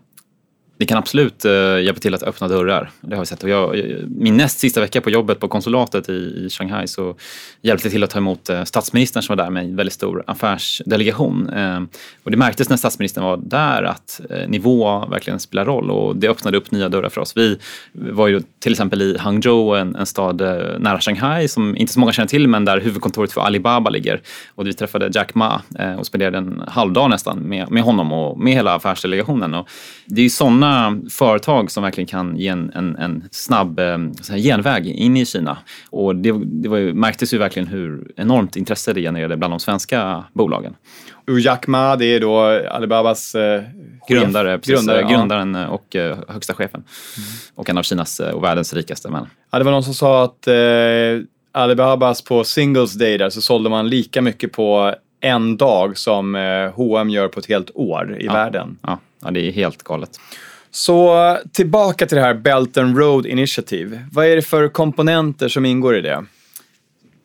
Det 0.79 0.87
kan 0.87 0.99
absolut 0.99 1.45
eh, 1.45 1.53
hjälpa 1.53 2.01
till 2.01 2.15
att 2.15 2.23
öppna 2.23 2.49
dörrar. 2.49 2.91
Det 3.01 3.17
har 3.17 3.23
vi 3.23 3.27
sett. 3.27 3.43
Och 3.43 3.49
jag, 3.49 3.85
min 4.09 4.37
näst 4.37 4.59
sista 4.59 4.81
vecka 4.81 5.01
på 5.01 5.11
jobbet 5.11 5.41
på 5.41 5.49
konsulatet 5.49 6.09
i, 6.09 6.13
i 6.13 6.49
Shanghai 6.51 6.87
så 6.87 7.17
hjälpte 7.63 7.87
jag 7.87 7.93
till 7.93 8.05
att 8.05 8.11
ta 8.11 8.19
emot 8.19 8.51
eh, 8.51 8.65
statsministern 8.65 9.23
som 9.23 9.37
var 9.37 9.45
där 9.45 9.51
med 9.51 9.65
en 9.65 9.77
väldigt 9.77 9.93
stor 9.93 10.25
affärsdelegation. 10.27 11.49
Eh, 11.49 11.81
och 12.23 12.31
det 12.31 12.37
märktes 12.37 12.69
när 12.69 12.77
statsministern 12.77 13.25
var 13.25 13.37
där 13.37 13.83
att 13.83 14.21
eh, 14.31 14.49
nivå 14.49 15.07
verkligen 15.07 15.41
spelar 15.41 15.65
roll 15.65 15.91
och 15.91 16.17
det 16.17 16.29
öppnade 16.29 16.57
upp 16.57 16.71
nya 16.71 16.89
dörrar 16.89 17.09
för 17.09 17.21
oss. 17.21 17.37
Vi 17.37 17.59
var 17.93 18.29
ju 18.29 18.43
till 18.59 18.73
exempel 18.73 19.03
i 19.03 19.19
Hangzhou, 19.19 19.75
en, 19.75 19.97
en 19.97 20.07
stad 20.07 20.41
eh, 20.41 20.79
nära 20.79 21.01
Shanghai 21.01 21.49
som 21.49 21.77
inte 21.77 21.93
så 21.93 22.01
många 22.01 22.13
känner 22.13 22.29
till 22.29 22.49
men 22.49 22.65
där 22.65 22.81
huvudkontoret 22.81 23.33
för 23.33 23.41
Alibaba 23.41 23.91
ligger. 23.91 24.21
Och 24.55 24.67
vi 24.67 24.73
träffade 24.73 25.11
Jack 25.15 25.35
Ma 25.35 25.63
eh, 25.79 25.95
och 25.95 26.07
spenderade 26.07 26.39
en 26.39 26.63
halvdag 26.69 27.11
nästan 27.11 27.39
med, 27.39 27.71
med 27.71 27.83
honom 27.83 28.13
och 28.13 28.41
med 28.41 28.53
hela 28.53 28.75
affärsdelegationen. 28.75 29.55
Och 29.55 29.69
det 30.05 30.21
är 30.21 30.25
ju 30.25 30.31
sådana 30.31 30.68
sådana 30.69 31.11
företag 31.11 31.71
som 31.71 31.83
verkligen 31.83 32.07
kan 32.07 32.37
ge 32.37 32.49
en, 32.49 32.73
en, 32.75 32.97
en 32.97 33.29
snabb 33.31 33.79
eh, 33.79 33.99
genväg 34.37 34.87
in 34.87 35.17
i 35.17 35.27
Kina. 35.27 35.59
Och 35.91 36.17
det, 36.17 36.33
det 36.45 36.69
var 36.69 36.77
ju, 36.77 36.95
märktes 36.95 37.35
ju 37.35 37.39
verkligen 37.39 37.69
hur 37.69 38.13
enormt 38.17 38.57
intresse 38.57 38.93
det 38.93 39.01
genererade 39.01 39.37
bland 39.37 39.53
de 39.53 39.61
svenska 39.61 40.25
bolagen. 40.33 40.75
Och 41.29 41.41
Jack 41.41 41.67
Ma, 41.67 41.97
det 41.97 42.05
är 42.05 42.21
då 42.21 42.41
Alibabas 42.71 43.35
eh, 43.35 43.63
grundare, 44.09 44.59
precis, 44.59 44.75
grundare 44.75 45.01
ja. 45.01 45.09
grundaren 45.09 45.55
och 45.55 45.97
eh, 45.97 46.19
högsta 46.29 46.55
chefen. 46.55 46.85
Mm. 47.17 47.29
Och 47.55 47.71
en 47.71 47.79
av 47.79 47.83
Kinas 47.83 48.21
eh, 48.21 48.35
och 48.35 48.45
världens 48.45 48.75
rikaste 48.75 49.11
män. 49.11 49.27
Ja, 49.51 49.59
det 49.59 49.65
var 49.65 49.73
någon 49.73 49.85
som 49.85 49.95
sa 49.95 50.25
att 50.25 50.47
eh, 50.47 50.55
Alibabas 51.53 52.23
på 52.23 52.45
Singles 52.45 52.95
Day 52.95 53.19
där 53.19 53.31
så 53.31 53.41
sålde 53.41 53.71
man 53.71 53.89
lika 53.89 54.23
mycket 54.23 54.53
på 54.53 54.95
en 55.21 55.57
dag 55.57 55.99
som 55.99 56.35
eh, 56.35 56.71
H&M 56.75 57.11
gör 57.11 57.29
på 57.29 57.41
ett 57.41 57.47
helt 57.47 57.71
år 57.75 58.17
i 58.21 58.27
ja. 58.27 58.33
världen. 58.33 58.79
Ja. 58.83 58.99
ja, 59.25 59.31
det 59.31 59.49
är 59.49 59.53
helt 59.53 59.83
galet. 59.83 60.11
Så 60.71 61.39
tillbaka 61.53 62.07
till 62.07 62.17
det 62.17 62.23
här 62.23 62.35
Belt 62.35 62.77
and 62.77 62.99
Road 62.99 63.27
Initiative. 63.27 64.07
Vad 64.13 64.27
är 64.27 64.37
det 64.37 64.43
för 64.43 64.69
komponenter 64.69 65.49
som 65.49 65.65
ingår 65.65 65.97
i 65.97 66.01
det? 66.01 66.25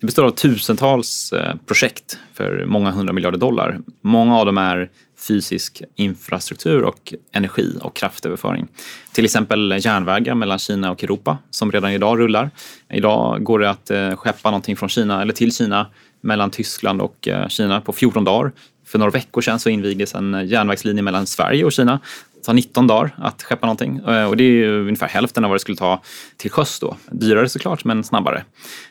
Det 0.03 0.05
består 0.05 0.23
av 0.23 0.31
tusentals 0.31 1.33
eh, 1.33 1.55
projekt 1.65 2.19
för 2.33 2.65
många 2.65 2.91
hundra 2.91 3.13
miljarder 3.13 3.37
dollar. 3.37 3.79
Många 4.01 4.37
av 4.37 4.45
dem 4.45 4.57
är 4.57 4.89
fysisk 5.27 5.81
infrastruktur 5.95 6.83
och 6.83 7.13
energi 7.31 7.77
och 7.81 7.95
kraftöverföring. 7.95 8.67
Till 9.13 9.25
exempel 9.25 9.79
järnvägar 9.85 10.35
mellan 10.35 10.59
Kina 10.59 10.91
och 10.91 11.03
Europa 11.03 11.37
som 11.49 11.71
redan 11.71 11.91
idag 11.91 12.19
rullar. 12.19 12.49
Idag 12.89 13.43
går 13.43 13.59
det 13.59 13.69
att 13.69 13.91
eh, 13.91 14.15
skeppa 14.15 14.51
någonting 14.51 14.75
från 14.75 14.89
Kina 14.89 15.21
eller 15.21 15.33
till 15.33 15.55
Kina 15.55 15.87
mellan 16.21 16.51
Tyskland 16.51 17.01
och 17.01 17.27
eh, 17.27 17.47
Kina 17.47 17.81
på 17.81 17.93
14 17.93 18.23
dagar. 18.23 18.51
För 18.85 18.99
några 18.99 19.11
veckor 19.11 19.41
sedan 19.41 19.59
så 19.59 19.69
invigdes 19.69 20.15
en 20.15 20.47
järnvägslinje 20.47 21.03
mellan 21.03 21.27
Sverige 21.27 21.65
och 21.65 21.71
Kina 21.71 21.99
tar 22.43 22.53
19 22.53 22.87
dagar 22.87 23.15
att 23.17 23.43
skeppa 23.43 23.67
någonting 23.67 23.97
eh, 23.97 24.25
och 24.25 24.37
det 24.37 24.43
är 24.43 24.51
ju 24.51 24.81
ungefär 24.81 25.07
hälften 25.07 25.43
av 25.43 25.49
vad 25.49 25.55
det 25.55 25.59
skulle 25.59 25.77
ta 25.77 26.01
till 26.37 26.51
sjöss 26.51 26.79
då. 26.79 26.95
Dyrare 27.11 27.49
såklart, 27.49 27.85
men 27.85 28.03
snabbare. 28.03 28.43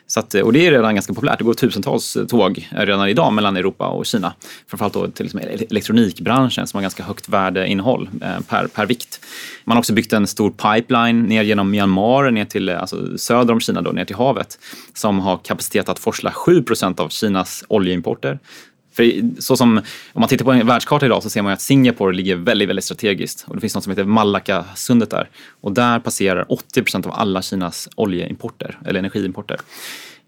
Så 0.07 0.19
att, 0.19 0.35
eh, 0.35 0.41
och 0.41 0.53
det 0.53 0.67
är 0.67 0.71
redan 0.71 0.95
ganska 0.95 1.13
populärt. 1.13 1.37
Det 1.37 1.43
går 1.43 1.53
tusentals 1.53 2.15
eh, 2.15 2.25
tåg 2.25 2.69
redan 2.71 3.09
idag 3.09 3.33
mellan 3.33 3.57
Europa 3.57 3.87
och 3.87 4.05
Kina. 4.05 4.33
Framförallt 4.67 4.93
då 4.93 5.07
till 5.07 5.25
liksom 5.25 5.39
elektronikbranschen 5.69 6.67
som 6.67 6.77
har 6.77 6.81
ganska 6.81 7.03
högt 7.03 7.29
värdeinnehåll 7.29 8.09
per, 8.47 8.67
per 8.67 8.85
vikt. 8.85 9.19
Man 9.63 9.77
har 9.77 9.81
också 9.81 9.93
byggt 9.93 10.13
en 10.13 10.27
stor 10.27 10.51
pipeline 10.51 11.23
ner 11.23 11.43
genom 11.43 11.71
Myanmar, 11.71 12.31
ner 12.31 12.45
till, 12.45 12.69
alltså 12.69 13.17
söder 13.17 13.53
om 13.53 13.59
Kina, 13.59 13.81
då, 13.81 13.91
ner 13.91 14.05
till 14.05 14.15
havet, 14.15 14.59
som 14.93 15.19
har 15.19 15.37
kapacitet 15.37 15.89
att 15.89 15.99
forsla 15.99 16.31
7 16.31 16.63
procent 16.63 16.99
av 16.99 17.09
Kinas 17.09 17.63
oljeimporter. 17.67 18.39
För 18.93 19.21
så 19.41 19.57
som, 19.57 19.77
om 20.13 20.19
man 20.19 20.29
tittar 20.29 20.45
på 20.45 20.51
en 20.51 20.67
världskarta 20.67 21.05
idag 21.05 21.23
så 21.23 21.29
ser 21.29 21.41
man 21.41 21.53
att 21.53 21.61
Singapore 21.61 22.15
ligger 22.15 22.35
väldigt, 22.35 22.69
väldigt 22.69 22.85
strategiskt. 22.85 23.45
Och 23.47 23.55
det 23.55 23.61
finns 23.61 23.75
något 23.75 23.83
som 23.83 23.91
heter 23.91 24.03
Malacca-sundet 24.03 25.09
där. 25.09 25.29
Och 25.61 25.71
där 25.71 25.99
passerar 25.99 26.51
80 26.51 26.81
procent 26.83 27.05
av 27.05 27.11
alla 27.13 27.41
Kinas 27.41 27.89
oljeimporter, 27.95 28.77
eller 28.85 28.99
energiimporter. 28.99 29.57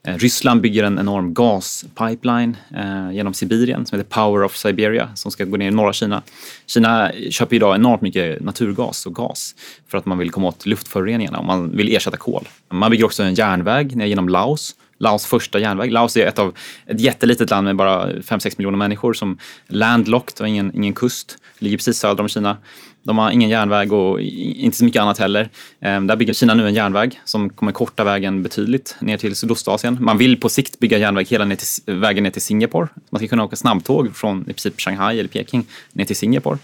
Eh, 0.07 0.17
Ryssland 0.17 0.61
bygger 0.61 0.83
en 0.83 0.99
enorm 0.99 1.33
gaspipeline 1.33 2.57
eh, 2.75 3.11
genom 3.11 3.33
Sibirien 3.33 3.85
som 3.85 3.99
heter 3.99 4.09
Power 4.09 4.43
of 4.43 4.55
Siberia 4.57 5.09
som 5.15 5.31
ska 5.31 5.45
gå 5.45 5.57
ner 5.57 5.67
i 5.67 5.71
norra 5.71 5.93
Kina. 5.93 6.21
Kina 6.65 7.11
köper 7.29 7.55
idag 7.55 7.75
enormt 7.75 8.01
mycket 8.01 8.41
naturgas 8.41 9.05
och 9.05 9.15
gas 9.15 9.55
för 9.87 9.97
att 9.97 10.05
man 10.05 10.17
vill 10.17 10.31
komma 10.31 10.47
åt 10.47 10.65
luftföroreningarna 10.65 11.39
och 11.39 11.45
man 11.45 11.77
vill 11.77 11.95
ersätta 11.95 12.17
kol. 12.17 12.47
Man 12.71 12.91
bygger 12.91 13.05
också 13.05 13.23
en 13.23 13.33
järnväg 13.33 13.95
ner 13.95 14.05
genom 14.05 14.29
Laos 14.29 14.75
Laos 14.97 15.25
första 15.25 15.59
järnväg. 15.59 15.91
Laos 15.91 16.17
är 16.17 16.27
ett 16.27 16.39
av 16.39 16.53
ett 16.85 16.99
jättelitet 16.99 17.49
land 17.49 17.65
med 17.65 17.75
bara 17.75 18.11
5-6 18.11 18.53
miljoner 18.57 18.77
människor 18.77 19.13
som 19.13 19.37
landlocked 19.67 20.41
och 20.41 20.47
ingen, 20.47 20.75
ingen 20.75 20.93
kust. 20.93 21.37
Ligger 21.59 21.77
precis 21.77 21.97
söder 21.97 22.23
om 22.23 22.29
Kina. 22.29 22.57
De 23.03 23.17
har 23.17 23.31
ingen 23.31 23.49
järnväg 23.49 23.93
och 23.93 24.21
inte 24.21 24.77
så 24.77 24.85
mycket 24.85 25.01
annat 25.01 25.17
heller. 25.17 25.49
Ehm, 25.79 26.07
där 26.07 26.15
bygger 26.15 26.33
Kina 26.33 26.53
nu 26.53 26.67
en 26.67 26.73
järnväg 26.73 27.21
som 27.25 27.49
kommer 27.49 27.71
korta 27.71 28.03
vägen 28.03 28.43
betydligt 28.43 28.95
ner 28.99 29.17
till 29.17 29.35
Sydostasien. 29.35 29.97
Man 30.01 30.17
vill 30.17 30.39
på 30.39 30.49
sikt 30.49 30.79
bygga 30.79 30.97
järnväg 30.97 31.25
hela 31.29 31.45
ner 31.45 31.55
till, 31.55 31.95
vägen 31.95 32.23
ner 32.23 32.31
till 32.31 32.41
Singapore. 32.41 32.87
Man 33.09 33.19
ska 33.19 33.27
kunna 33.27 33.43
åka 33.43 33.55
snabbtåg 33.55 34.15
från 34.15 34.41
i 34.41 34.45
princip 34.45 34.81
Shanghai 34.81 35.19
eller 35.19 35.29
Peking 35.29 35.65
ner 35.93 36.05
till 36.05 36.15
Singapore. 36.15 36.57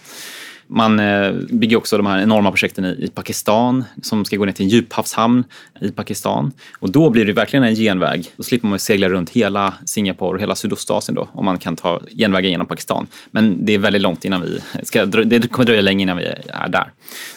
Man 0.74 1.00
eh, 1.00 1.32
bygger 1.32 1.78
också 1.78 1.98
de 1.98 2.06
här 2.06 2.22
enorma 2.22 2.52
projekten 2.52 2.86
i 2.86 3.08
Pakistan 3.14 3.84
som 4.02 4.26
ska 4.26 4.38
gå 4.38 4.46
ner 4.46 4.52
till 4.52 4.66
en 4.66 4.70
djuphavshamn 4.70 5.44
i 5.82 5.92
Pakistan. 5.92 6.52
Och 6.80 6.92
då 6.92 7.10
blir 7.10 7.26
det 7.26 7.34
verkligen 7.34 7.64
en 7.64 7.76
genväg. 7.76 8.32
Då 8.38 8.44
slipper 8.44 8.68
man 8.68 8.80
segla 8.80 9.10
runt 9.10 9.30
hela 9.30 9.74
Singapore 9.86 10.36
och 10.36 10.42
hela 10.42 10.56
Sydostasien 10.56 11.16
då 11.16 11.30
om 11.34 11.46
man 11.46 11.58
kan 11.58 11.76
ta 11.76 12.02
genvägen 12.18 12.52
genom 12.52 12.68
Pakistan. 12.68 13.08
Men 13.32 13.66
det 13.66 13.74
är 13.74 13.78
väldigt 13.78 14.02
långt 14.02 14.26
innan 14.26 14.42
vi 14.42 14.60
ska, 14.84 15.06
det 15.06 15.52
kommer 15.52 15.66
dröja 15.66 15.82
länge 15.82 16.04
innan 16.04 16.18
vi 16.18 16.26
är 16.48 16.68
där. 16.70 16.92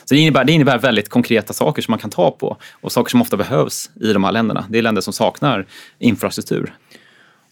Så 0.05 0.15
det 0.15 0.21
innebär, 0.21 0.45
det 0.45 0.53
innebär 0.53 0.79
väldigt 0.79 1.09
konkreta 1.09 1.53
saker 1.53 1.83
som 1.83 1.93
man 1.93 1.99
kan 1.99 2.11
ta 2.11 2.31
på 2.31 2.57
och 2.73 2.93
saker 2.93 3.11
som 3.11 3.21
ofta 3.23 3.37
behövs 3.37 3.91
i 4.01 4.13
de 4.13 4.25
här 4.25 4.33
länderna. 4.33 4.65
Det 4.69 4.79
är 4.79 4.83
länder 4.83 5.03
som 5.03 5.13
saknar 5.13 5.67
infrastruktur. 5.99 6.75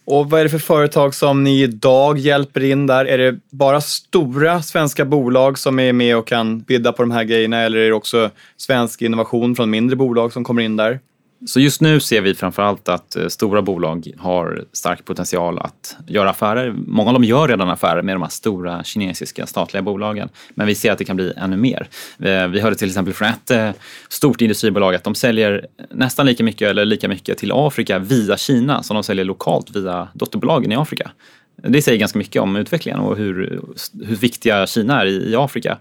Och 0.04 0.30
vad 0.30 0.40
är 0.40 0.44
det 0.44 0.50
för 0.50 0.58
företag 0.58 1.14
som 1.14 1.44
ni 1.44 1.62
idag 1.62 2.18
hjälper 2.18 2.64
in 2.64 2.86
där? 2.86 3.04
Är 3.04 3.18
det 3.18 3.38
bara 3.50 3.80
stora 3.80 4.62
svenska 4.62 5.04
bolag 5.04 5.58
som 5.58 5.78
är 5.78 5.92
med 5.92 6.16
och 6.16 6.26
kan 6.26 6.60
bidda 6.60 6.92
på 6.92 7.02
de 7.02 7.10
här 7.10 7.24
grejerna 7.24 7.60
eller 7.60 7.78
är 7.78 7.88
det 7.88 7.94
också 7.94 8.30
svensk 8.56 9.02
innovation 9.02 9.56
från 9.56 9.70
mindre 9.70 9.96
bolag 9.96 10.32
som 10.32 10.44
kommer 10.44 10.62
in 10.62 10.76
där? 10.76 11.00
Så 11.46 11.60
just 11.60 11.80
nu 11.80 12.00
ser 12.00 12.20
vi 12.20 12.34
framförallt 12.34 12.88
att 12.88 13.16
eh, 13.16 13.28
stora 13.28 13.62
bolag 13.62 14.10
har 14.18 14.64
stark 14.72 15.04
potential 15.04 15.58
att 15.58 15.96
göra 16.06 16.30
affärer. 16.30 16.74
Många 16.86 17.08
av 17.08 17.14
dem 17.14 17.24
gör 17.24 17.48
redan 17.48 17.70
affärer 17.70 18.02
med 18.02 18.14
de 18.14 18.22
här 18.22 18.28
stora 18.28 18.84
kinesiska 18.84 19.46
statliga 19.46 19.82
bolagen. 19.82 20.28
Men 20.54 20.66
vi 20.66 20.74
ser 20.74 20.92
att 20.92 20.98
det 20.98 21.04
kan 21.04 21.16
bli 21.16 21.32
ännu 21.36 21.56
mer. 21.56 21.88
Vi 22.16 22.28
eh, 22.28 22.62
hörde 22.62 22.76
till 22.76 22.88
exempel 22.88 23.14
från 23.14 23.28
ett 23.28 23.50
eh, 23.50 23.70
stort 24.08 24.40
industribolag 24.40 24.94
att 24.94 25.04
de 25.04 25.14
säljer 25.14 25.66
nästan 25.90 26.26
lika 26.26 26.44
mycket 26.44 26.68
eller 26.68 26.84
lika 26.84 27.08
mycket 27.08 27.38
till 27.38 27.52
Afrika 27.52 27.98
via 27.98 28.36
Kina 28.36 28.82
som 28.82 28.94
de 28.94 29.02
säljer 29.02 29.24
lokalt 29.24 29.76
via 29.76 30.08
dotterbolagen 30.14 30.72
i 30.72 30.76
Afrika. 30.76 31.10
Det 31.56 31.82
säger 31.82 31.98
ganska 31.98 32.18
mycket 32.18 32.42
om 32.42 32.56
utvecklingen 32.56 33.00
och 33.00 33.16
hur, 33.16 33.60
hur 34.04 34.16
viktiga 34.16 34.66
Kina 34.66 35.00
är 35.00 35.06
i, 35.06 35.30
i 35.30 35.36
Afrika. 35.36 35.78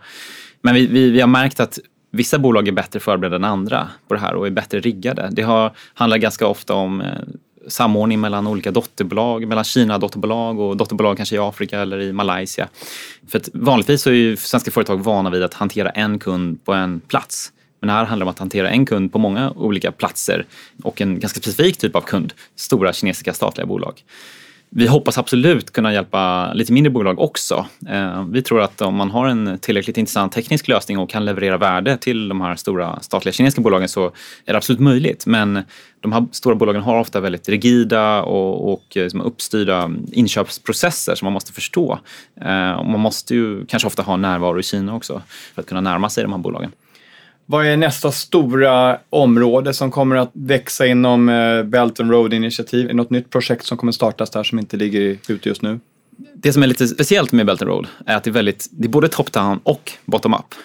Men 0.62 0.76
vi, 0.76 0.88
vi, 0.88 1.10
vi 1.10 1.22
har 1.22 1.28
märkt 1.28 1.60
att 1.60 1.80
vissa 2.12 2.40
bolag 2.40 2.68
är 2.68 2.72
bättre 2.72 3.00
förberedda 3.00 3.36
än 3.36 3.44
andra 3.44 3.88
på 4.08 4.14
det 4.14 4.20
här 4.20 4.36
och 4.36 4.48
är 4.48 4.52
bättre 4.52 4.80
riggade. 4.80 5.30
Det 5.32 5.42
har, 5.42 5.72
handlar 5.94 6.18
ganska 6.18 6.48
ofta 6.48 6.74
om 6.74 7.02
eh, 7.02 7.08
samordning 7.68 8.20
mellan 8.20 8.48
olika 8.48 8.72
dotterbolag, 8.72 9.48
mellan 9.48 9.64
Kina-dotterbolag 9.64 10.60
och 10.60 10.78
dotterbolag 10.78 11.18
kanske 11.18 11.36
i 11.36 11.40
Afrika 11.40 11.80
eller 11.80 12.00
i 12.00 12.14
Malaysia. 12.14 12.68
För 13.28 13.40
att 13.40 13.50
vanligtvis 13.54 14.02
så 14.02 14.10
är 14.10 14.14
ju 14.14 14.38
svenska 14.38 14.72
företag 14.72 15.04
vana 15.04 15.30
vid 15.30 15.44
att 15.44 15.54
hantera 15.54 15.90
en 15.90 16.20
kund 16.20 16.66
på 16.66 16.74
en 16.74 17.00
plats. 17.00 17.52
Men 17.80 17.90
här 17.90 18.06
handlar 18.06 18.26
det 18.26 18.30
om 18.30 18.32
att 18.32 18.40
hantera 18.40 18.70
en 18.70 18.86
kund 18.86 19.12
på 19.12 19.20
många 19.20 19.52
olika 19.52 19.92
platser 19.92 20.46
och 20.84 21.02
en 21.02 21.20
ganska 21.20 21.40
specifik 21.40 21.78
typ 21.78 21.96
av 21.96 22.02
kund, 22.02 22.34
stora 22.56 22.94
kinesiska 22.94 23.34
statliga 23.34 23.66
bolag. 23.66 24.04
Vi 24.74 24.88
hoppas 24.88 25.18
absolut 25.18 25.72
kunna 25.72 25.94
hjälpa 25.94 26.54
lite 26.54 26.74
mindre 26.74 26.92
bolag 26.92 27.20
också. 27.20 27.66
Eh, 27.90 28.26
vi 28.30 28.42
tror 28.42 28.62
att 28.62 28.82
om 28.82 28.96
man 28.96 29.12
har 29.12 29.28
en 29.28 29.60
tillräckligt 29.62 29.98
intressant 29.98 30.32
teknisk 30.32 30.68
lösning 30.68 31.00
och 31.00 31.10
kan 31.10 31.26
leverera 31.26 31.58
värde 31.58 31.98
till 31.98 32.30
de 32.30 32.42
här 32.42 32.56
stora 32.56 33.00
statliga 33.00 33.34
kinesiska 33.34 33.62
bolagen 33.62 33.90
så 33.90 34.06
är 34.46 34.54
det 34.54 34.58
absolut 34.58 34.80
möjligt. 34.80 35.26
Men 35.26 35.64
de 36.00 36.12
här 36.12 36.26
stora 36.32 36.56
bolagen 36.56 36.82
har 36.82 37.00
ofta 37.00 37.20
väldigt 37.20 37.50
rigida 37.50 38.24
och, 38.24 38.74
och 38.74 38.84
liksom 38.96 39.22
uppstyrda 39.22 39.92
inköpsprocesser 40.12 41.16
som 41.16 41.26
man 41.26 41.34
måste 41.34 41.54
förstå. 41.54 42.00
Eh, 42.42 42.72
och 42.72 42.86
man 42.86 43.00
måste 43.00 43.36
ju 43.36 43.66
kanske 43.66 43.88
ofta 43.88 44.02
ha 44.02 44.18
närvaro 44.18 44.60
i 44.60 44.64
Kina 44.64 44.96
också 44.96 45.22
för 45.56 45.62
att 45.62 45.68
kunna 45.68 45.82
närma 45.82 46.10
sig 46.10 46.24
de 46.24 46.32
här 46.32 46.40
bolagen. 46.40 46.72
Vad 47.52 47.66
är 47.66 47.78
nästa 47.78 48.12
stora 48.12 49.00
område 49.10 49.74
som 49.74 49.92
kommer 49.92 50.16
att 50.16 50.30
växa 50.34 50.86
inom 50.86 51.30
eh, 51.30 51.64
Belt 51.64 52.00
and 52.00 52.12
Road 52.12 52.34
Initiative? 52.34 52.84
Är 52.84 52.88
det 52.88 52.94
något 52.94 53.10
nytt 53.10 53.30
projekt 53.30 53.66
som 53.66 53.78
kommer 53.78 53.92
startas 53.92 54.30
där 54.30 54.44
som 54.44 54.60
inte 54.60 54.78
ligger 54.78 55.18
ute 55.28 55.50
just 55.50 55.62
nu? 55.62 55.80
Det 56.34 56.54
som 56.54 56.64
är 56.64 56.68
lite 56.68 56.88
speciellt 56.88 57.32
med 57.32 57.46
Belt 57.46 57.62
and 57.62 57.72
Road 57.72 57.88
är 58.06 58.16
att 58.16 58.24
det 58.24 58.30
är, 58.30 58.32
väldigt, 58.32 58.68
det 58.72 58.88
är 58.88 58.90
både 58.90 59.08
top-down 59.08 59.60
och 59.64 59.92
bottom-up. 60.06 60.56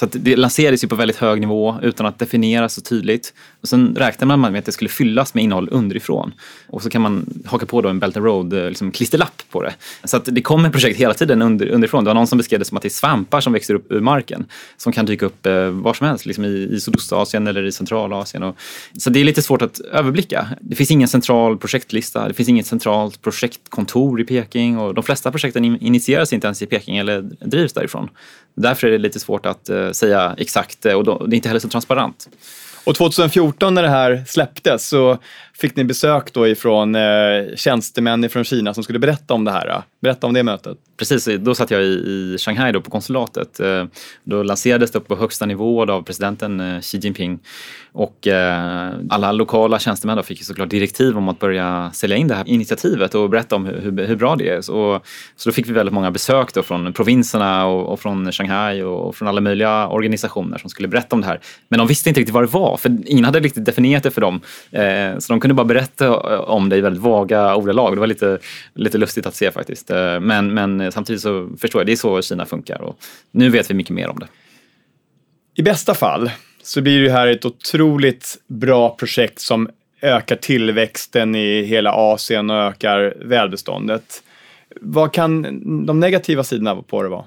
Så 0.00 0.06
det 0.06 0.36
lanserades 0.36 0.84
ju 0.84 0.88
på 0.88 0.94
väldigt 0.94 1.16
hög 1.16 1.40
nivå 1.40 1.76
utan 1.82 2.06
att 2.06 2.18
definieras 2.18 2.74
så 2.74 2.80
tydligt. 2.80 3.34
Och 3.60 3.68
sen 3.68 3.96
räknade 3.96 4.36
man 4.36 4.52
med 4.52 4.58
att 4.58 4.64
det 4.64 4.72
skulle 4.72 4.90
fyllas 4.90 5.34
med 5.34 5.44
innehåll 5.44 5.68
underifrån. 5.72 6.32
Och 6.66 6.82
så 6.82 6.90
kan 6.90 7.02
man 7.02 7.42
haka 7.44 7.66
på 7.66 7.80
då 7.80 7.88
en 7.88 7.98
Belt 7.98 8.16
and 8.16 8.26
Road-klisterlapp 8.26 8.64
eh, 8.64 8.68
liksom, 8.68 8.90
klisterlapp 8.90 9.42
på 9.50 9.62
det. 9.62 9.74
Så 10.04 10.16
att 10.16 10.24
det 10.24 10.42
kommer 10.42 10.70
projekt 10.70 11.00
hela 11.00 11.14
tiden 11.14 11.42
under, 11.42 11.68
underifrån. 11.68 12.04
Det 12.04 12.08
var 12.08 12.14
någon 12.14 12.26
som 12.26 12.38
beskrev 12.38 12.58
det 12.58 12.64
som 12.64 12.76
att 12.76 12.82
det 12.82 12.88
är 12.88 12.90
svampar 12.90 13.40
som 13.40 13.52
växer 13.52 13.74
upp 13.74 13.92
ur 13.92 14.00
marken. 14.00 14.46
Som 14.76 14.92
kan 14.92 15.06
dyka 15.06 15.26
upp 15.26 15.46
eh, 15.46 15.70
var 15.70 15.94
som 15.94 16.06
helst, 16.06 16.26
liksom 16.26 16.44
i, 16.44 16.68
i 16.72 16.80
Sydostasien 16.80 17.46
eller 17.46 17.62
i 17.62 17.72
Centralasien. 17.72 18.42
Och, 18.42 18.56
så 18.98 19.10
det 19.10 19.20
är 19.20 19.24
lite 19.24 19.42
svårt 19.42 19.62
att 19.62 19.80
överblicka. 19.80 20.48
Det 20.60 20.76
finns 20.76 20.90
ingen 20.90 21.08
central 21.08 21.58
projektlista, 21.58 22.28
det 22.28 22.34
finns 22.34 22.48
inget 22.48 22.66
centralt 22.66 23.22
projektkontor 23.22 24.20
i 24.20 24.24
Peking 24.24 24.78
och 24.78 24.94
de 24.94 25.04
flesta 25.04 25.30
projekten 25.30 25.64
initieras 25.64 26.32
inte 26.32 26.46
ens 26.46 26.62
i 26.62 26.66
Peking 26.66 26.96
eller 26.96 27.22
drivs 27.40 27.72
därifrån. 27.72 28.08
Därför 28.54 28.86
är 28.86 28.90
det 28.90 28.98
lite 28.98 29.20
svårt 29.20 29.46
att 29.46 29.68
eh, 29.68 29.90
säga 29.90 30.34
exakt 30.38 30.86
eh, 30.86 30.94
och 30.94 31.28
det 31.28 31.34
är 31.34 31.36
inte 31.36 31.48
heller 31.48 31.60
så 31.60 31.68
transparent. 31.68 32.28
Och 32.84 32.94
2014 32.94 33.74
när 33.74 33.82
det 33.82 33.88
här 33.88 34.24
släpptes 34.26 34.88
så 34.88 35.18
fick 35.60 35.76
ni 35.76 35.84
besök 35.84 36.32
då 36.32 36.48
ifrån 36.48 36.94
eh, 36.94 37.02
tjänstemän 37.56 38.30
från 38.30 38.44
Kina 38.44 38.74
som 38.74 38.82
skulle 38.82 38.98
berätta 38.98 39.34
om 39.34 39.44
det 39.44 39.50
här. 39.50 39.68
Eh? 39.68 39.82
Berätta 40.00 40.26
om 40.26 40.34
det 40.34 40.42
mötet. 40.42 40.78
Precis, 40.98 41.28
då 41.40 41.54
satt 41.54 41.70
jag 41.70 41.82
i, 41.82 41.86
i 41.86 42.36
Shanghai 42.38 42.72
då 42.72 42.80
på 42.80 42.90
konsulatet. 42.90 43.60
Eh, 43.60 43.84
då 44.24 44.42
lanserades 44.42 44.90
det 44.90 45.00
på 45.00 45.16
högsta 45.16 45.46
nivå 45.46 45.92
av 45.92 46.02
presidenten 46.02 46.60
eh, 46.60 46.80
Xi 46.80 46.98
Jinping 46.98 47.38
och 47.92 48.26
eh, 48.26 48.92
alla 49.10 49.32
lokala 49.32 49.78
tjänstemän 49.78 50.16
då 50.16 50.22
fick 50.22 50.44
såklart 50.44 50.70
direktiv 50.70 51.18
om 51.18 51.28
att 51.28 51.38
börja 51.38 51.90
sälja 51.94 52.16
in 52.16 52.28
det 52.28 52.34
här 52.34 52.48
initiativet 52.48 53.14
och 53.14 53.30
berätta 53.30 53.56
om 53.56 53.66
hur, 53.66 54.06
hur 54.06 54.16
bra 54.16 54.36
det 54.36 54.48
är. 54.48 54.60
Så, 54.60 55.00
så 55.36 55.48
då 55.48 55.52
fick 55.52 55.68
vi 55.68 55.72
väldigt 55.72 55.92
många 55.92 56.10
besök 56.10 56.54
då 56.54 56.62
från 56.62 56.92
provinserna 56.92 57.66
och, 57.66 57.92
och 57.92 58.00
från 58.00 58.32
Shanghai 58.32 58.82
och, 58.82 59.08
och, 59.08 59.16
från 59.16 59.28
alla 59.28 59.40
möjliga 59.40 59.88
organisationer 59.88 60.58
som 60.58 60.70
skulle 60.70 60.88
berätta 60.88 61.16
om 61.16 61.20
det 61.20 61.26
här. 61.26 61.40
Men 61.68 61.78
de 61.78 61.88
visste 61.88 62.08
inte 62.08 62.20
riktigt 62.20 62.34
vad 62.34 62.42
det 62.42 62.52
var, 62.52 62.76
för 62.76 62.98
ingen 63.06 63.24
hade 63.24 63.40
riktigt 63.40 63.64
definierat 63.64 64.02
det 64.02 64.10
för 64.10 64.20
dem. 64.20 64.40
Eh, 64.70 65.18
så 65.18 65.32
de 65.32 65.40
kunde 65.40 65.49
kunde 65.50 65.64
bara 65.64 65.74
berätta 65.74 66.06
eh, 66.06 66.40
om 66.40 66.68
det 66.68 66.76
i 66.76 66.80
väldigt 66.80 67.02
vaga 67.02 67.56
ordalag. 67.56 67.96
Det 67.96 68.00
var 68.00 68.06
lite, 68.06 68.38
lite 68.74 68.98
lustigt 68.98 69.26
att 69.26 69.34
se 69.34 69.50
faktiskt. 69.50 69.90
Eh, 69.90 70.20
men, 70.20 70.54
men 70.54 70.92
samtidigt 70.92 71.22
så 71.22 71.50
förstår 71.58 71.80
jag, 71.80 71.86
det 71.86 71.92
är 71.92 71.96
så 71.96 72.22
Kina 72.22 72.46
funkar 72.46 72.80
och 72.80 72.96
nu 73.30 73.50
vet 73.50 73.70
vi 73.70 73.74
mycket 73.74 73.94
mer 73.94 74.08
om 74.08 74.18
det. 74.18 74.28
I 75.54 75.62
bästa 75.62 75.94
fall 75.94 76.30
så 76.62 76.82
blir 76.82 77.02
det 77.02 77.10
här 77.10 77.26
ett 77.26 77.44
otroligt 77.44 78.36
bra 78.46 78.96
projekt 78.96 79.40
som 79.40 79.68
ökar 80.02 80.36
tillväxten 80.36 81.34
i 81.34 81.62
hela 81.62 81.92
Asien 81.92 82.50
och 82.50 82.56
ökar 82.56 83.14
välbeståndet. 83.20 84.22
Vad 84.80 85.12
kan 85.12 85.42
de 85.86 86.00
negativa 86.00 86.44
sidorna 86.44 86.76
på 86.76 87.02
det 87.02 87.08
vara? 87.08 87.24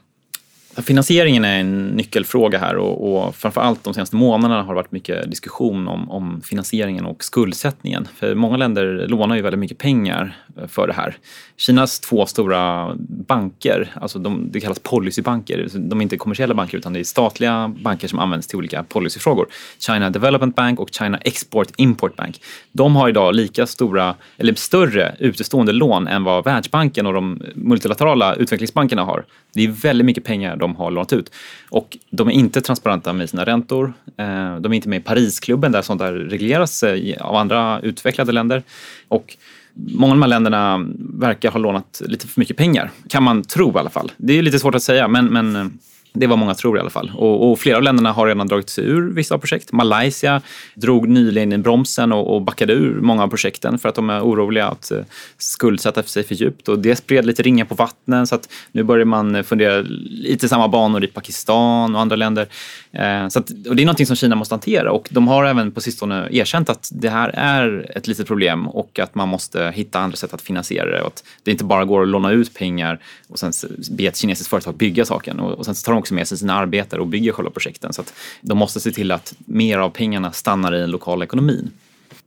Finansieringen 0.82 1.46
är 1.46 1.60
en 1.60 1.88
nyckelfråga 1.88 2.60
här 2.60 2.77
och, 2.77 3.25
och 3.27 3.36
framför 3.36 3.62
allt 3.62 3.84
de 3.84 3.94
senaste 3.94 4.15
månaderna 4.15 4.62
har 4.62 4.74
det 4.74 4.75
varit 4.75 4.92
mycket 4.92 5.32
diskussion 5.32 5.88
om, 5.88 6.12
om, 6.12 6.42
finansieringen 6.42 7.06
och 7.06 7.24
skuldsättningen. 7.24 8.08
För 8.15 8.36
många 8.36 8.58
länder 8.58 9.08
lånar 9.08 9.36
ju 9.36 9.42
väldigt 9.42 9.60
mycket 9.60 9.77
pengar 9.77 10.38
eh, 10.58 10.68
för 10.68 10.88
det 10.88 10.94
här. 10.94 11.18
Kinas 11.58 12.00
två 12.00 12.25
stora 12.25 12.96
banker, 13.27 13.92
alltså 13.96 14.20
de, 14.20 14.51
det 14.51 14.59
kallas 14.59 14.79
policybanker, 14.79 15.68
de 15.74 16.00
är 16.00 16.03
inte 16.03 16.18
kommersiella 16.18 16.53
banker 16.53 16.77
utan 16.77 16.94
det 16.94 17.00
är 17.00 17.03
statliga 17.03 17.74
banker 17.81 18.07
som 18.07 18.20
används 18.20 18.48
till 18.48 18.57
olika 18.57 18.83
policyfrågor. 18.83 19.48
China 19.79 20.09
Development 20.09 20.55
Bank 20.55 20.79
och 20.79 20.90
China 20.92 21.18
Export 21.18 21.68
Import 21.77 22.16
Bank. 22.16 22.42
De 22.72 22.96
har 22.96 23.09
idag 23.09 23.36
lika 23.36 23.68
stora, 23.68 24.16
eller 24.38 24.53
större 24.53 25.16
utestående 25.20 25.72
lån 25.72 26.07
än 26.07 26.24
vad 26.24 26.46
Världsbanken 26.46 27.05
och 27.05 27.14
de 27.14 27.42
multilaterala 27.55 28.36
utvecklingsbankerna 28.36 29.03
har. 29.03 29.25
Det 29.53 29.64
är 29.64 29.68
väldigt 29.68 30.05
mycket 30.05 30.24
pengar 30.24 30.55
de 30.63 30.75
har 30.75 30.91
lånat 30.91 31.13
ut. 31.13 31.31
Och 31.69 31.97
de 32.09 32.27
är 32.27 32.31
inte 32.31 32.61
transparenta 32.61 33.13
med 33.13 33.29
sina 33.29 33.45
räntor. 33.45 33.93
Eh, 34.17 34.55
de 34.59 34.71
är 34.71 34.73
inte 34.73 34.89
med 34.89 35.01
i 35.01 35.03
Parisklubben 35.03 35.71
där 35.71 35.81
sånt 35.81 36.01
där 36.01 36.13
regleras 36.13 36.83
eh, 36.83 37.21
av 37.21 37.35
andra 37.35 37.79
utvecklade 37.79 38.31
länder. 38.31 38.63
Och 39.07 39.37
Många 39.75 40.11
av 40.11 40.17
de 40.17 40.21
här 40.21 40.29
länderna 40.29 40.85
verkar 40.97 41.51
ha 41.51 41.59
lånat 41.59 42.01
lite 42.05 42.27
för 42.27 42.39
mycket 42.39 42.57
pengar, 42.57 42.91
kan 43.09 43.23
man 43.23 43.43
tro 43.43 43.75
i 43.75 43.77
alla 43.77 43.89
fall. 43.89 44.11
Det 44.17 44.33
är 44.33 44.41
lite 44.41 44.59
svårt 44.59 44.75
att 44.75 44.83
säga, 44.83 45.07
men, 45.07 45.25
men 45.25 45.55
eh, 45.55 45.65
det 46.13 46.25
är 46.25 46.27
vad 46.27 46.39
många 46.39 46.53
tror 46.53 46.77
i 46.77 46.79
alla 46.79 46.89
fall. 46.89 47.11
Och, 47.15 47.51
och, 47.51 47.59
flera 47.59 47.77
av 47.77 47.83
länderna 47.83 48.11
har 48.11 48.27
redan 48.27 48.47
dragit 48.47 48.69
sig 48.69 48.83
ur 48.83 49.13
vissa 49.13 49.37
projekt. 49.37 49.71
Malaysia 49.71 50.41
drog 50.75 51.09
nyligen 51.09 51.53
i 51.53 51.57
bromsen 51.57 52.11
och, 52.11 52.35
och 52.35 52.41
backade 52.41 52.73
ur 52.73 53.01
många 53.01 53.23
av 53.23 53.27
projekten 53.27 53.79
för 53.79 53.89
att 53.89 53.95
de 53.95 54.09
är 54.09 54.21
oroliga 54.21 54.67
att 54.67 54.91
eh, 54.91 54.99
skuldsätta 55.37 56.03
sig 56.03 56.23
för 56.23 56.35
djupt. 56.35 56.69
Och 56.69 56.79
det 56.79 56.95
spred 56.95 57.25
lite 57.25 57.43
ringar 57.43 57.65
på 57.65 57.75
vattnen 57.75 58.27
så 58.27 58.35
att 58.35 58.49
nu 58.71 58.83
börjar 58.83 59.05
man 59.05 59.43
fundera 59.43 59.81
lite 59.81 60.49
samma 60.49 60.67
banor 60.67 61.03
i 61.03 61.07
Pakistan 61.07 61.95
och 61.95 62.01
andra 62.01 62.15
länder. 62.15 62.47
Eh, 62.94 63.27
så 63.27 63.40
att, 63.40 63.50
och 63.50 63.75
det 63.75 63.84
är 63.84 63.86
någonting 63.86 64.06
som 64.06 64.16
Kina 64.16 64.36
måste 64.36 64.53
hantera 64.53 64.92
och 64.92 65.08
de 65.12 65.27
har 65.27 65.46
även 65.46 65.72
på 65.72 65.82
sistone 65.82 66.27
erkänt 66.32 66.70
att 66.70 66.90
det 66.94 67.10
här 67.10 67.29
är 67.29 67.92
ett 67.96 68.08
litet 68.08 68.27
problem 68.27 68.68
och 68.68 69.00
att 69.00 69.16
man 69.16 69.29
måste 69.29 69.72
hitta 69.75 70.00
andra 70.00 70.16
sätt 70.16 70.34
att 70.34 70.42
finansiera 70.42 70.90
det. 70.90 71.01
Och 71.01 71.08
att 71.08 71.24
det 71.44 71.51
inte 71.51 71.64
bara 71.64 71.86
går 71.86 72.01
att 72.01 72.08
låna 72.08 72.32
ut 72.32 72.53
pengar 72.53 73.00
och 73.27 73.40
sen 73.40 73.51
be 73.92 74.03
ett 74.03 74.18
kinesiskt 74.18 74.50
företag 74.50 74.75
bygga 74.75 75.06
saken 75.06 75.40
och, 75.40 75.51
och 75.51 75.66
sen 75.66 75.75
tar 75.75 75.92
de 75.92 76.00
också 76.00 76.14
med 76.14 76.27
sig 76.27 76.38
sina 76.38 76.53
arbetare 76.53 77.01
och 77.01 77.08
bygger 77.08 77.32
själva 77.32 77.51
projekten. 77.51 77.94
Så 77.94 78.01
att 78.01 78.14
de 78.42 78.58
måste 78.58 78.79
se 78.79 78.92
till 78.92 79.12
att 79.12 79.34
mer 79.46 79.77
av 79.77 79.90
pengarna 79.90 80.32
stannar 80.32 80.75
i 80.75 80.79
den 80.79 80.92
lokala 80.92 81.25
ekonomin. 81.25 81.72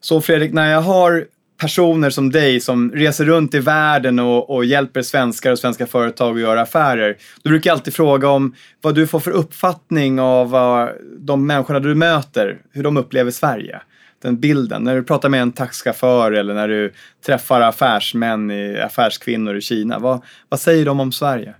Så 0.01 0.21
Fredrik, 0.21 0.53
när 0.53 0.73
jag 0.73 0.81
har 0.81 1.27
personer 1.59 2.11
som 2.11 2.31
dig 2.31 2.61
som 2.61 2.91
reser 2.93 3.25
runt 3.25 3.55
i 3.55 3.59
världen 3.59 4.19
och, 4.19 4.51
och, 4.51 4.65
hjälper 4.65 5.03
svenskar 5.03 5.53
och 5.53 5.59
svenska 5.59 5.87
företag 5.87 6.35
att 6.35 6.41
göra 6.41 6.61
affärer. 6.61 7.17
Du 7.43 7.51
brukar 7.51 7.73
alltid 7.73 7.95
fråga 7.95 8.29
om 8.29 8.55
vad 8.81 8.95
du 8.95 9.07
får 9.07 9.21
för 9.21 9.31
uppfattning 9.31 10.21
av 10.21 10.55
eh, 10.55 10.89
de 11.19 11.47
människorna 11.47 11.81
du 11.81 11.95
möter, 11.95 12.59
hur 12.73 12.83
de 12.83 12.97
upplever 12.97 13.31
Sverige. 13.31 13.81
Den 14.23 14.41
bilden. 14.41 14.83
När 14.83 14.97
du 14.97 15.03
pratar 15.03 15.29
med 15.29 15.43
en 15.43 15.53
taxichaufför 15.53 16.33
eller 16.33 16.55
när 16.55 16.69
du 16.69 16.93
träffar 17.27 17.61
affärsmän, 17.61 18.51
i, 18.51 18.81
affärskvinnor 18.81 19.57
i 19.57 19.61
Kina. 19.61 19.99
Vad, 19.99 20.25
vad 20.49 20.61
säger 20.61 20.85
de 20.85 21.01
om 21.01 21.13
Sverige? 21.13 21.55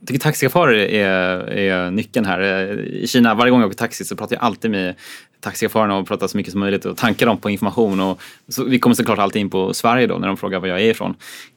Jag 0.00 0.08
tycker 0.08 0.20
taxichaufförer 0.20 0.74
är, 0.74 1.50
är 1.50 1.90
nyckeln 1.90 2.26
här. 2.26 2.40
Eh, 2.40 2.78
I 2.78 3.06
Kina, 3.06 3.34
varje 3.34 3.50
gång 3.50 3.60
jag 3.60 3.66
åker 3.66 3.78
taxi 3.78 4.04
så 4.04 4.16
pratar 4.16 4.36
jag 4.36 4.44
alltid 4.44 4.70
med 4.70 4.94
taxichaufförerna 5.42 5.96
och 5.96 6.06
prata 6.06 6.28
så 6.28 6.36
mycket 6.36 6.52
som 6.52 6.60
möjligt 6.60 6.84
och 6.84 6.96
tanka 6.96 7.26
dem 7.26 7.38
på 7.38 7.50
information. 7.50 8.00
Och 8.00 8.20
så, 8.48 8.64
vi 8.64 8.78
kommer 8.78 8.94
såklart 8.94 9.18
alltid 9.18 9.40
in 9.40 9.50
på 9.50 9.74
Sverige 9.74 10.06
då 10.06 10.18
när 10.18 10.26
de 10.26 10.36
frågar 10.36 10.60
var 10.60 10.68
jag 10.68 10.80
är 10.80 10.90
ifrån. 10.90 11.14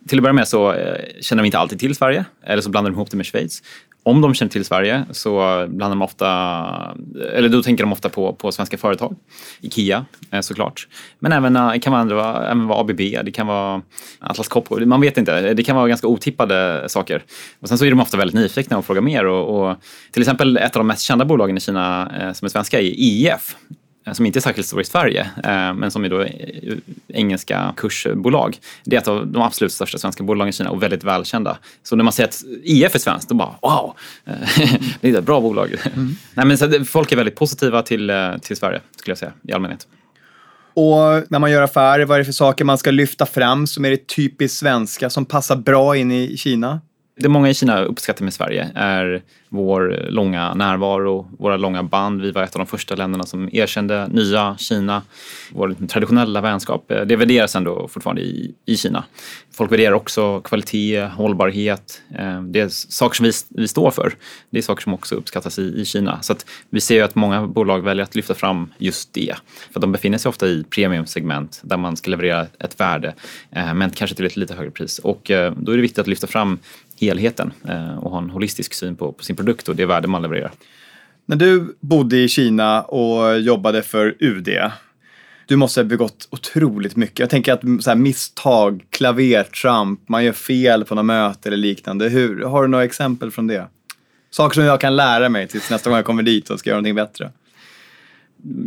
Till 0.07 0.19
att 0.19 0.23
börja 0.23 0.33
med 0.33 0.47
så 0.47 0.73
eh, 0.73 0.95
känner 1.21 1.43
de 1.43 1.45
inte 1.45 1.59
alltid 1.59 1.79
till 1.79 1.95
Sverige 1.95 2.25
eller 2.43 2.61
så 2.61 2.69
blandar 2.69 2.91
de 2.91 2.95
ihop 2.95 3.11
det 3.11 3.17
med 3.17 3.25
Schweiz 3.25 3.61
om 4.05 4.21
de 4.21 4.33
känner 4.33 4.49
till 4.49 4.65
Sverige 4.65 5.05
så 5.11 5.65
blandar 5.69 5.89
de 5.89 6.01
ofta, 6.01 6.27
eh, 7.21 7.37
eller 7.37 7.49
då 7.49 7.63
tänker 7.63 7.83
de 7.83 7.91
ofta 7.93 8.09
på, 8.09 8.33
på 8.33 8.51
svenska 8.51 8.77
företag. 8.77 9.15
Ikea 9.61 10.05
eh, 10.31 10.41
såklart. 10.41 10.87
Men 11.19 11.31
även, 11.31 11.55
eh, 11.55 11.71
det 11.71 11.79
kan 11.79 11.93
vara, 11.93 12.45
även 12.45 12.67
vara 12.67 12.79
ABB, 12.79 12.97
det 12.97 13.31
kan 13.33 13.47
vara 13.47 13.81
Atlas 14.19 14.47
Copco. 14.47 14.85
Man 14.85 15.01
vet 15.01 15.17
inte, 15.17 15.53
det 15.53 15.63
kan 15.63 15.75
vara 15.75 15.87
ganska 15.87 16.07
otippade 16.07 16.89
saker. 16.89 17.23
Och 17.59 17.67
sen 17.67 17.77
så 17.77 17.85
är 17.85 17.89
de 17.89 17.99
ofta 17.99 18.17
väldigt 18.17 18.35
nyfikna 18.35 18.77
och 18.77 18.85
frågar 18.85 19.01
mer. 19.01 19.25
Och, 19.25 19.69
och 19.69 19.77
till 20.11 20.21
exempel 20.21 20.57
ett 20.57 20.75
av 20.75 20.79
de 20.79 20.87
mest 20.87 21.01
kända 21.01 21.25
bolagen 21.25 21.57
i 21.57 21.59
Kina 21.59 22.11
eh, 22.19 22.33
som 22.33 22.45
är 22.45 22.49
svenska 22.49 22.79
är 22.79 22.83
IF 22.83 23.55
Eh, 24.05 24.13
som 24.13 24.25
inte 24.25 24.39
är 24.39 24.41
särskilt 24.41 24.67
stor 24.67 24.81
i 24.81 24.83
Sverige, 24.83 25.21
eh, 25.21 25.73
men 25.73 25.91
som 25.91 26.05
är 26.05 26.09
då 26.09 26.21
eh, 26.21 26.31
engelska 27.07 27.73
kursbolag. 27.77 28.57
Det 28.83 28.95
är 28.95 29.01
ett 29.01 29.07
av 29.07 29.27
de 29.27 29.41
absolut 29.41 29.71
största 29.71 29.97
svenska 29.97 30.23
bolagen 30.23 30.49
i 30.49 30.53
Kina 30.53 30.69
och 30.69 30.83
väldigt 30.83 31.03
välkända. 31.03 31.57
Så 31.83 31.95
när 31.95 32.03
man 32.03 32.13
säger 32.13 32.29
att 32.29 32.43
IF 32.63 32.95
är 32.95 32.99
svenskt, 32.99 33.29
då 33.29 33.35
bara 33.35 33.55
wow, 33.61 33.95
det 35.01 35.09
är 35.09 35.17
ett 35.17 35.25
bra 35.25 35.41
bolag. 35.41 35.75
Mm. 35.93 36.15
Nej, 36.33 36.45
men 36.45 36.57
så 36.57 36.85
folk 36.85 37.11
är 37.11 37.15
väldigt 37.15 37.35
positiva 37.35 37.81
till, 37.81 38.11
till 38.41 38.57
Sverige, 38.57 38.81
skulle 38.95 39.11
jag 39.11 39.17
säga, 39.17 39.33
i 39.47 39.53
allmänhet. 39.53 39.87
Och 40.73 41.31
när 41.31 41.39
man 41.39 41.51
gör 41.51 41.61
affärer, 41.61 42.05
vad 42.05 42.15
är 42.15 42.19
det 42.19 42.25
för 42.25 42.31
saker 42.31 42.65
man 42.65 42.77
ska 42.77 42.91
lyfta 42.91 43.25
fram 43.25 43.67
som 43.67 43.85
är 43.85 43.89
det 43.89 44.07
typiskt 44.07 44.57
svenska, 44.57 45.09
som 45.09 45.25
passar 45.25 45.55
bra 45.55 45.97
in 45.97 46.11
i 46.11 46.37
Kina? 46.37 46.81
Det 47.17 47.29
många 47.29 47.49
i 47.49 47.53
Kina 47.53 47.81
uppskattar 47.81 48.23
med 48.23 48.33
Sverige 48.33 48.71
är 48.75 49.21
vår 49.49 50.05
långa 50.09 50.53
närvaro, 50.53 51.29
våra 51.39 51.57
långa 51.57 51.83
band. 51.83 52.21
Vi 52.21 52.31
var 52.31 52.43
ett 52.43 52.55
av 52.55 52.59
de 52.59 52.67
första 52.67 52.95
länderna 52.95 53.23
som 53.23 53.49
erkände 53.53 54.07
nya 54.07 54.55
Kina. 54.57 55.01
Vår 55.51 55.75
traditionella 55.87 56.41
vänskap, 56.41 56.91
eh, 56.91 57.01
det 57.01 57.15
värderas 57.15 57.55
ändå 57.55 57.87
fortfarande 57.87 58.21
i, 58.21 58.55
i 58.65 58.77
Kina. 58.77 59.03
Folk 59.53 59.71
värderar 59.71 59.91
också 59.91 60.41
kvalitet, 60.41 61.01
hållbarhet. 61.05 62.01
Eh, 62.17 62.41
det 62.41 62.59
är 62.59 62.67
saker 62.69 63.15
som 63.15 63.25
vi, 63.25 63.31
vi 63.49 63.67
står 63.67 63.91
för. 63.91 64.13
Det 64.49 64.57
är 64.57 64.61
saker 64.61 64.83
som 64.83 64.93
också 64.93 65.15
uppskattas 65.15 65.59
i, 65.59 65.81
i 65.81 65.85
Kina. 65.85 66.21
Så 66.21 66.33
att 66.33 66.45
vi 66.69 66.81
ser 66.81 66.95
ju 66.95 67.01
att 67.01 67.15
många 67.15 67.47
bolag 67.47 67.79
väljer 67.83 68.03
att 68.03 68.15
lyfta 68.15 68.33
fram 68.33 68.73
just 68.77 69.13
det. 69.13 69.35
För 69.73 69.79
de 69.79 69.91
befinner 69.91 70.17
sig 70.17 70.29
ofta 70.29 70.47
i 70.47 70.63
premiumsegment 70.69 71.61
där 71.63 71.77
man 71.77 71.97
ska 71.97 72.11
leverera 72.11 72.47
ett 72.59 72.79
värde, 72.79 73.13
eh, 73.51 73.73
men 73.73 73.89
kanske 73.89 74.15
till 74.15 74.25
ett 74.25 74.37
lite 74.37 74.53
högre 74.53 74.71
pris. 74.71 74.99
Och 74.99 75.21
då 75.57 75.71
är 75.71 75.75
det 75.75 75.81
viktigt 75.81 75.99
att 75.99 76.07
lyfta 76.07 76.27
fram 76.27 76.59
helheten 76.99 77.53
eh, 77.67 77.97
och 77.97 78.11
ha 78.11 78.17
en 78.17 78.29
holistisk 78.29 78.73
syn 78.73 78.95
på, 78.95 79.11
på 79.11 79.23
sin 79.23 79.35
produkt 79.35 79.69
och 79.69 79.75
det 79.75 79.85
värde 79.85 80.07
man 80.07 80.21
levererar. 80.21 80.51
När 81.25 81.35
du 81.35 81.75
bodde 81.79 82.17
i 82.17 82.27
Kina 82.27 82.81
och 82.81 83.39
jobbade 83.39 83.81
för 83.81 84.15
UD, 84.19 84.49
du 85.47 85.55
måste 85.55 85.79
ha 85.79 85.85
begått 85.85 86.27
otroligt 86.31 86.95
mycket. 86.95 87.19
Jag 87.19 87.29
tänker 87.29 87.53
att 87.53 87.83
så 87.83 87.89
här, 87.89 87.95
misstag, 87.95 88.85
klavertramp, 88.89 90.09
man 90.09 90.23
gör 90.23 90.33
fel 90.33 90.85
på 90.85 90.95
något 90.95 91.05
möte 91.05 91.49
eller 91.49 91.57
liknande. 91.57 92.09
Hur, 92.09 92.43
har 92.43 92.61
du 92.61 92.67
några 92.67 92.83
exempel 92.83 93.31
från 93.31 93.47
det? 93.47 93.67
Saker 94.29 94.53
som 94.53 94.63
jag 94.63 94.81
kan 94.81 94.95
lära 94.95 95.29
mig 95.29 95.47
tills 95.47 95.69
nästa 95.69 95.89
gång 95.89 95.97
jag 95.97 96.05
kommer 96.05 96.23
dit 96.23 96.49
och 96.49 96.59
ska 96.59 96.69
göra 96.69 96.77
någonting 96.77 96.95
bättre 96.95 97.31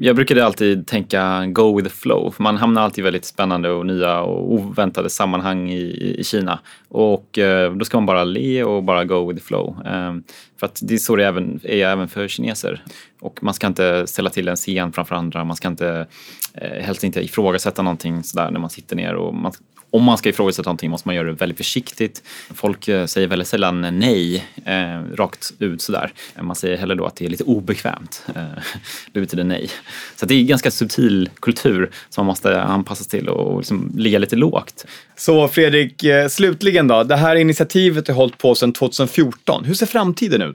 jag 0.01 0.17
brukade 0.17 0.45
alltid 0.45 0.87
tänka 0.87 1.47
go 1.47 1.77
with 1.77 1.89
the 1.89 1.95
flow. 1.95 2.31
För 2.31 2.43
man 2.43 2.57
hamnar 2.57 2.83
alltid 2.83 3.03
i 3.03 3.05
väldigt 3.05 3.25
spännande 3.25 3.71
och 3.71 3.87
nya 3.87 4.21
och 4.21 4.53
oväntade 4.53 5.11
sammanhang 5.11 5.71
i, 5.71 6.15
i 6.19 6.25
Kina. 6.25 6.59
Och 6.89 7.39
eh, 7.39 7.73
då 7.73 7.85
ska 7.85 7.97
man 7.97 8.07
bara 8.07 8.25
le 8.25 8.65
och 8.65 8.83
bara 8.83 9.05
go 9.05 9.29
with 9.29 9.41
the 9.41 9.47
flow. 9.47 9.77
Eh, 9.87 10.15
för 10.59 10.67
att 10.67 10.81
det 10.83 10.95
är 10.95 10.99
så 10.99 11.17
det 11.17 11.27
även, 11.27 11.61
är 11.63 11.87
även 11.87 12.09
för 12.09 12.29
kineser. 12.29 12.85
Och 13.21 13.43
man 13.43 13.55
ska 13.55 13.67
inte 13.67 14.07
ställa 14.07 14.31
till 14.31 14.49
en 14.49 14.57
scen 14.57 14.93
framför 14.93 15.15
andra. 15.15 15.45
Man 15.45 15.57
ska 15.57 15.69
inte, 15.69 16.07
eh, 16.55 16.83
helst 16.85 17.05
inte 17.05 17.21
ifrågasätta 17.21 17.83
någonting 17.83 18.23
sådär 18.23 18.51
när 18.51 18.61
man 18.61 18.71
sitter 18.71 18.97
ner. 18.97 19.15
Och 19.15 19.35
man 19.35 19.53
om 19.91 20.05
man 20.05 20.19
ska 20.19 20.29
ifrågasätta 20.29 20.69
någonting 20.69 20.91
måste 20.91 21.09
man 21.09 21.15
göra 21.15 21.27
det 21.27 21.33
väldigt 21.33 21.59
försiktigt. 21.59 22.23
Folk 22.55 22.89
eh, 22.89 23.07
säger 23.07 23.29
väldigt 23.29 23.49
sällan 23.49 23.99
nej 23.99 24.45
eh, 24.65 25.03
rakt 25.15 25.53
ut 25.59 25.83
sådär. 25.83 26.13
Man 26.41 26.57
säger 26.57 26.77
hellre 26.77 26.95
då 26.95 27.07
att 27.07 27.17
det 27.17 27.25
är 27.25 27.29
lite 27.29 27.45
obekvämt. 27.45 28.27
Eh, 28.35 28.43
det 29.13 29.21
betyder 29.21 29.45
nej. 29.45 29.71
Så 30.17 30.27
det 30.27 30.35
är 30.35 30.41
en 30.41 30.47
ganska 30.47 30.71
subtil 30.71 31.31
kultur 31.41 31.91
som 32.09 32.27
man 32.27 32.27
måste 32.27 32.63
anpassa 32.63 33.05
sig 33.05 33.11
till 33.11 33.29
och 33.29 33.59
liksom 33.59 33.93
ligga 33.97 34.19
lite 34.19 34.37
lågt. 34.37 34.87
Så 35.17 35.49
Fredrik, 35.49 36.05
eh, 36.05 36.29
slutligen 36.29 36.89
då. 36.89 37.03
Det 37.03 37.17
här 37.17 37.37
initiativet 37.37 38.09
har 38.09 38.15
hållit 38.15 38.39
på 38.39 38.55
sedan 38.55 38.73
2014. 38.73 39.65
Hur 39.65 39.75
ser 39.75 39.87
framtiden 39.87 40.43
ut? 40.43 40.48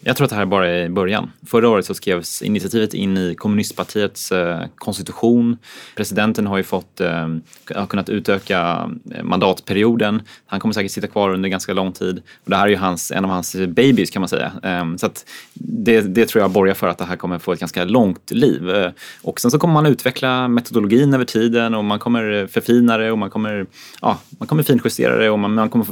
Jag 0.00 0.16
tror 0.16 0.24
att 0.24 0.30
det 0.30 0.36
här 0.36 0.46
bara 0.46 0.68
är 0.68 0.88
början. 0.88 1.32
Förra 1.46 1.68
året 1.68 1.86
så 1.86 1.94
skrevs 1.94 2.42
initiativet 2.42 2.94
in 2.94 3.16
i 3.16 3.34
kommunistpartiets 3.34 4.32
eh, 4.32 4.64
konstitution. 4.76 5.56
Presidenten 5.96 6.46
har 6.46 6.56
ju 6.56 6.62
fått, 6.62 7.00
eh, 7.00 7.28
har 7.74 7.86
kunnat 7.86 8.08
utöka 8.08 8.90
eh, 9.14 9.22
mandatperioden. 9.22 10.22
Han 10.46 10.60
kommer 10.60 10.74
säkert 10.74 10.92
sitta 10.92 11.06
kvar 11.06 11.30
under 11.30 11.48
ganska 11.48 11.72
lång 11.72 11.92
tid. 11.92 12.22
Och 12.44 12.50
det 12.50 12.56
här 12.56 12.66
är 12.66 12.70
ju 12.70 12.76
hans, 12.76 13.10
en 13.10 13.24
av 13.24 13.30
hans 13.30 13.56
babies 13.56 14.10
kan 14.10 14.20
man 14.20 14.28
säga. 14.28 14.52
Ehm, 14.62 14.98
så 14.98 15.06
att 15.06 15.24
det, 15.54 16.00
det 16.00 16.26
tror 16.26 16.42
jag 16.42 16.50
borgar 16.50 16.74
för 16.74 16.88
att 16.88 16.98
det 16.98 17.04
här 17.04 17.16
kommer 17.16 17.38
få 17.38 17.52
ett 17.52 17.60
ganska 17.60 17.84
långt 17.84 18.30
liv. 18.30 18.92
Och 19.22 19.40
sen 19.40 19.50
så 19.50 19.58
kommer 19.58 19.74
man 19.74 19.86
utveckla 19.86 20.48
metodologin 20.48 21.14
över 21.14 21.24
tiden 21.24 21.74
och 21.74 21.84
man 21.84 21.98
kommer 21.98 22.46
förfina 22.46 22.98
det 22.98 23.12
och 23.12 23.18
man 23.18 23.30
kommer, 23.30 23.66
ja, 24.02 24.18
man 24.38 24.48
kommer 24.48 24.62
finjustera 24.62 25.16
det 25.16 25.30
och 25.30 25.38
man, 25.38 25.54
man 25.54 25.70
kommer 25.70 25.86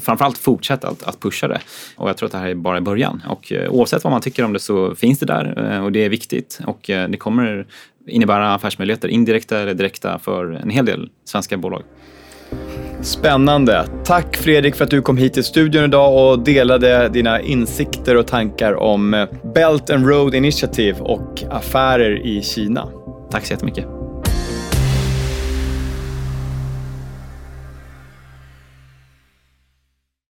framförallt 0.00 0.38
fortsätta 0.38 0.88
att, 0.88 1.02
att 1.02 1.20
pusha 1.20 1.48
det. 1.48 1.60
Och 1.96 2.08
jag 2.08 2.16
tror 2.16 2.26
att 2.26 2.32
det 2.32 2.38
här 2.38 2.48
är 2.48 2.54
bara 2.54 2.80
början. 2.80 3.22
Och 3.28 3.52
eh, 3.52 3.70
oavsett 3.70 4.04
vad 4.04 4.10
man 4.10 4.20
tycker 4.20 4.44
om 4.44 4.52
det 4.52 4.58
så 4.58 4.94
finns 4.94 5.18
det 5.18 5.26
där 5.26 5.72
eh, 5.72 5.84
och 5.84 5.92
det 5.92 6.04
är 6.04 6.08
viktigt. 6.08 6.60
Och 6.66 6.90
eh, 6.90 7.08
det 7.08 7.16
kommer 7.16 7.66
innebära 8.06 8.54
affärsmöjligheter, 8.54 9.08
indirekta 9.08 9.58
eller 9.58 9.74
direkta, 9.74 10.18
för 10.18 10.52
en 10.62 10.70
hel 10.70 10.86
del 10.86 11.10
svenska 11.24 11.56
bolag. 11.56 11.82
Spännande. 13.02 13.86
Tack 14.04 14.36
Fredrik 14.36 14.74
för 14.74 14.84
att 14.84 14.90
du 14.90 15.02
kom 15.02 15.16
hit 15.16 15.34
till 15.34 15.44
studion 15.44 15.84
idag 15.84 16.30
och 16.30 16.38
delade 16.38 17.08
dina 17.08 17.40
insikter 17.40 18.16
och 18.16 18.26
tankar 18.26 18.74
om 18.74 19.26
Belt 19.54 19.90
and 19.90 20.06
Road 20.06 20.34
Initiative 20.34 21.00
och 21.00 21.42
affärer 21.50 22.26
i 22.26 22.42
Kina. 22.42 22.88
Tack 23.30 23.46
så 23.46 23.52
jättemycket. 23.52 23.99